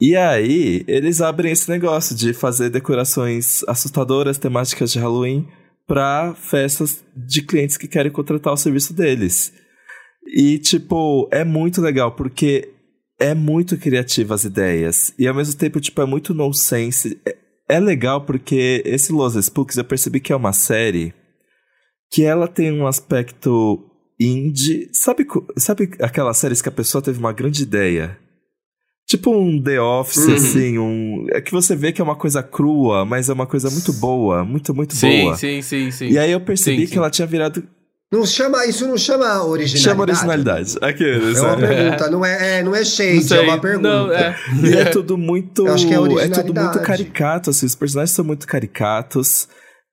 [0.01, 5.47] E aí, eles abrem esse negócio de fazer decorações assustadoras, temáticas de Halloween,
[5.86, 9.53] pra festas de clientes que querem contratar o serviço deles.
[10.26, 12.68] E, tipo, é muito legal, porque
[13.20, 15.14] é muito criativa as ideias.
[15.20, 17.22] E ao mesmo tempo, tipo, é muito nonsense.
[17.24, 17.38] É,
[17.76, 21.14] é legal porque esse Los Spooks eu percebi que é uma série
[22.12, 23.86] que ela tem um aspecto
[24.20, 24.89] indie.
[24.91, 25.26] Sabe,
[25.57, 28.17] sabe aquelas séries que a pessoa teve uma grande ideia?
[29.07, 30.34] Tipo um The Office, Uhum.
[30.36, 31.26] assim, um.
[31.32, 34.43] É que você vê que é uma coisa crua, mas é uma coisa muito boa,
[34.45, 35.36] muito, muito Sim, boa.
[35.36, 36.09] sim, sim, sim.
[36.09, 36.97] E aí eu percebi Sim, que sim.
[36.97, 37.63] ela tinha virado.
[38.11, 39.80] Não chama, isso não chama originalidade.
[39.84, 40.78] Chama originalidade.
[40.82, 41.67] Aqueles, É uma né?
[41.67, 43.88] pergunta, não é, é, não é Não shade, sei, é uma pergunta.
[43.88, 44.36] Não, é.
[44.63, 45.65] E é tudo muito.
[45.67, 47.65] Eu acho que é é tudo muito caricato, assim.
[47.65, 49.47] Os personagens são muito caricatos.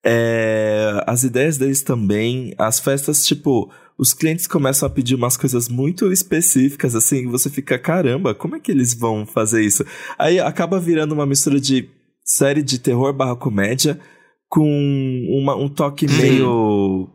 [0.07, 2.55] É, as ideias deles também.
[2.59, 3.71] As festas, tipo.
[3.99, 8.55] Os clientes começam a pedir umas coisas muito específicas, assim, e você fica, caramba, como
[8.55, 9.87] é que eles vão fazer isso?
[10.19, 11.89] Aí acaba virando uma mistura de
[12.23, 13.99] série de terror barra comédia
[14.51, 14.69] com
[15.31, 17.09] uma- um toque meio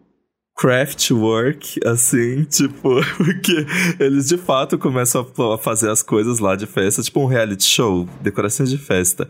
[0.57, 3.65] craftwork, assim, tipo, porque
[3.99, 7.63] eles de fato começam a- a fazer as coisas lá de festa, tipo um reality
[7.63, 9.29] show, decorações de festa.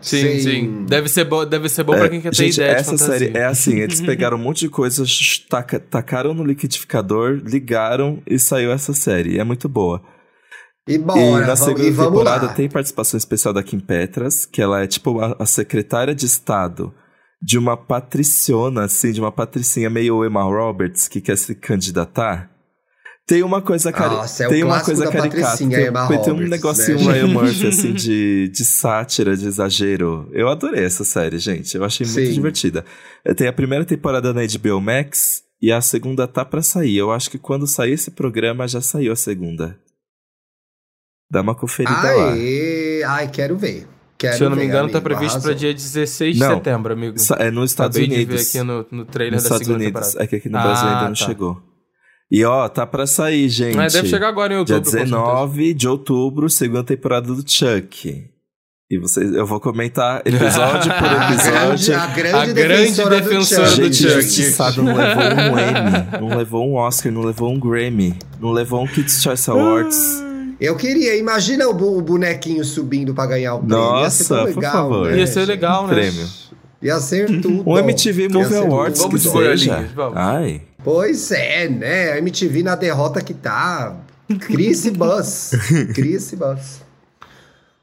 [0.00, 0.40] Sim, Sim.
[0.40, 0.84] sim.
[0.88, 3.18] Deve ser bom, deve ser bom pra quem quer ter Gente, ideia de essa fantasia.
[3.18, 8.38] série é assim, eles pegaram um monte de coisas, taca- tacaram no liquidificador, ligaram e
[8.38, 9.38] saiu essa série.
[9.38, 10.02] É muito boa.
[10.88, 12.52] E e bora, na vamos, segunda e vamos temporada lá.
[12.52, 16.94] tem participação especial da Kim Petras, que ela é tipo a, a secretária de Estado
[17.42, 22.50] de uma patriciona, assim, de uma patricinha meio Emma Roberts, que quer se candidatar.
[23.26, 24.14] Tem uma coisa cari...
[24.14, 25.56] Nossa, é o tem uma coisa caricata.
[25.58, 25.68] Tem,
[26.22, 27.12] tem um negocinho né?
[27.14, 30.28] Ryan Murphy, assim, de, de sátira, de exagero.
[30.32, 31.76] Eu adorei essa série, gente.
[31.76, 32.32] Eu achei muito Sim.
[32.34, 32.84] divertida.
[33.24, 36.96] Eh, Tem a primeira temporada na HBO Max e a segunda tá pra sair.
[36.96, 39.76] Eu acho que quando sair esse programa, já saiu a segunda.
[41.28, 42.32] Dá uma conferida lá.
[42.34, 43.88] Aê, ai, quero ver.
[44.16, 45.54] Quero Se eu não me engano, tá amigo, previsto pra arrasou.
[45.54, 46.54] dia 16 de Não.
[46.54, 47.16] setembro, amigo.
[47.38, 48.36] É nos Estados Acabei Unidos.
[48.36, 50.00] de ver aqui no, no trailer Nos da Estados segunda Unidos.
[50.06, 50.24] temporada.
[50.24, 51.26] É que aqui no Brasil Ah, ainda não tá.
[51.26, 51.62] chegou.
[52.30, 53.76] E ó, tá pra sair, gente.
[53.76, 54.90] Mas deve chegar agora em Dia outubro.
[54.90, 55.16] certeza.
[55.16, 58.24] 19 de outubro, segunda temporada do Chuck.
[58.88, 61.96] E vocês, eu vou comentar episódio por A grande, episódio.
[61.96, 64.06] a grande, A grande defensora, defensora do do Gente, Chuck.
[64.18, 68.82] injustiçado não levou um Emmy, não levou um Oscar, não levou um Grammy, não levou
[68.82, 69.98] um Kids Choice Awards.
[70.60, 73.98] Eu queria, imagina o, bonequinho subindo pra ganhar o prêmio.
[74.00, 75.10] Ia ser tão Nossa, por legal, favor.
[75.10, 75.94] né, Ia ser legal, né?
[75.94, 76.26] Prêmio.
[76.82, 77.62] Ia ser tudo.
[77.68, 79.16] Um MTV Movie Awards tudo.
[79.16, 79.88] que seja.
[79.94, 80.16] vamos.
[80.16, 80.62] Ai.
[80.86, 82.12] Pois é, né?
[82.12, 83.96] A MTV na derrota que tá.
[84.38, 85.50] Cris e Buzz.
[85.92, 86.80] Cris e Buzz.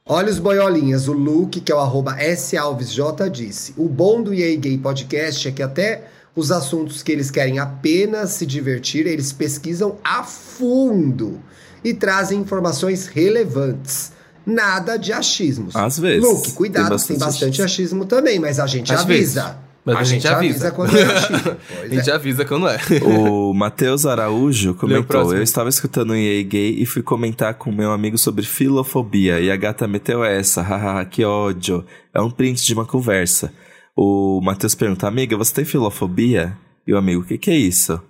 [0.06, 1.10] Olha os boiolinhas.
[1.10, 5.52] O Luke, que é o arroba salvesj, disse: O bom do EA Gay Podcast é
[5.52, 11.42] que até os assuntos que eles querem apenas se divertir, eles pesquisam a fundo
[11.84, 14.14] e trazem informações relevantes.
[14.46, 15.76] Nada de achismos.
[15.76, 16.24] Às vezes.
[16.24, 19.58] Luke, cuidado, Tem que tem bastante bastante achismo também, mas a gente Às avisa.
[19.86, 20.72] Mas a gente avisa.
[20.72, 21.58] quando é achismo.
[21.82, 22.14] A gente é.
[22.14, 22.80] avisa quando é.
[23.04, 25.36] O Matheus Araújo comentou: próximo.
[25.36, 29.40] Eu estava escutando um EA gay e fui comentar com meu amigo sobre filofobia.
[29.42, 31.86] E a gata meteu essa, hahaha, que ódio.
[32.14, 33.54] É um print de uma conversa.
[33.96, 36.58] O Matheus pergunta: Amiga, você tem filofobia?
[36.88, 38.02] E o amigo: O que, que é isso?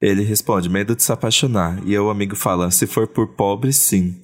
[0.00, 1.80] Ele responde: Medo de se apaixonar.
[1.86, 4.14] E o amigo fala: Se for por pobre, sim.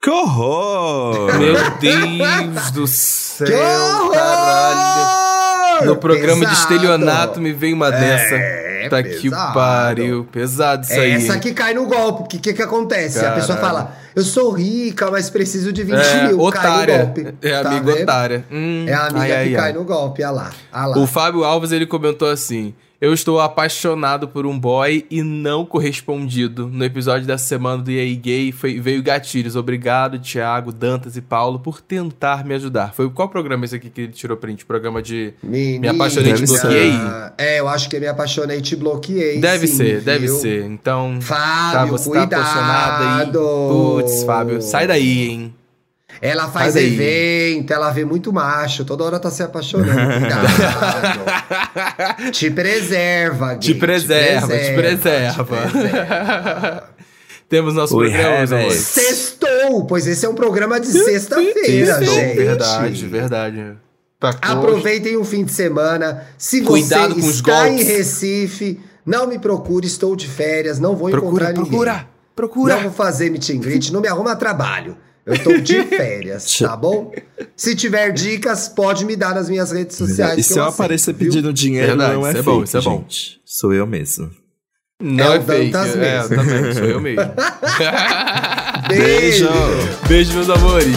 [0.00, 1.26] Que horror!
[1.38, 4.12] Meu Deus do céu, Que horror!
[4.12, 4.97] caralho.
[5.84, 6.60] No programa de Pesado.
[6.74, 8.34] estelionato me veio uma dessa.
[8.34, 10.26] É, tá que pariu.
[10.30, 11.12] Pesado isso É aí.
[11.12, 12.36] essa que cai no golpe.
[12.36, 13.24] O que, que acontece?
[13.24, 13.76] A pessoa Caralho.
[13.86, 16.22] fala, eu sou rica, mas preciso de 20 É, mil.
[16.22, 16.98] Cai no otária.
[17.04, 17.34] golpe.
[17.42, 18.02] É Tá amiga vendo?
[18.02, 18.44] otária.
[18.50, 19.72] Hum, É a amiga ai, ai, que cai ai.
[19.72, 20.22] no golpe.
[20.22, 20.50] Olha lá.
[20.72, 20.98] Olha lá.
[20.98, 26.66] O Fábio Alves ele comentou assim: Eu estou apaixonado por um boy e não correspondido.
[26.66, 29.54] No episódio dessa semana do EA Gay foi, veio gatilhos.
[29.54, 32.92] Obrigado, Thiago, Dantas e Paulo, por tentar me ajudar.
[32.92, 34.66] Foi qual programa esse aqui que ele tirou print?
[34.66, 35.32] Programa de.
[35.40, 36.92] Menina, Me apaixonei, te bloqueei?
[37.38, 39.40] É, eu acho que me apaixonei e te bloqueei.
[39.40, 40.34] Deve sim, ser, deve viu?
[40.34, 40.64] ser.
[40.64, 41.20] Então.
[41.20, 43.24] Fábio, tá, você tá apaixonada aí.
[43.26, 43.68] cuidado.
[43.68, 45.54] Putz, Fábio, sai daí, hein?
[46.20, 49.92] Ela faz evento, ela vê muito macho, toda hora tá se apaixonando.
[50.20, 50.48] Cuidado.
[52.32, 53.58] te preserva, gay.
[53.58, 55.44] Te preserva, te preserva.
[55.44, 56.88] te preserva.
[57.48, 58.74] Temos nosso We programa, amores.
[58.78, 62.36] Sextou, pois esse é um programa de sexta-feira, gente.
[62.36, 63.58] Verdade, verdade.
[63.60, 63.76] Hoje.
[64.42, 66.26] Aproveitem o fim de semana.
[66.36, 67.88] Se Cuidado você com os está em golpes.
[67.88, 71.70] Recife, não me procure, estou de férias, não vou Procura, encontrar ninguém.
[71.70, 72.74] procura, procura.
[72.74, 74.96] Não vou fazer meet and greet, não me arruma trabalho.
[75.28, 77.12] Eu tô de férias, tá bom?
[77.56, 80.32] Se tiver dicas, pode me dar nas minhas redes sociais.
[80.32, 81.28] E que se eu aceito, aparecer viu?
[81.28, 82.98] pedindo dinheiro, Verdade, não é isso é fake, bom, isso é bom.
[83.02, 83.40] gente.
[83.44, 84.30] Sou eu mesmo.
[85.00, 85.70] Não É é, o fake.
[85.70, 86.36] Dantas É, mesmo.
[86.36, 87.22] também, sou eu mesmo.
[88.88, 89.48] Beijo!
[90.08, 90.96] Beijo, meus amores.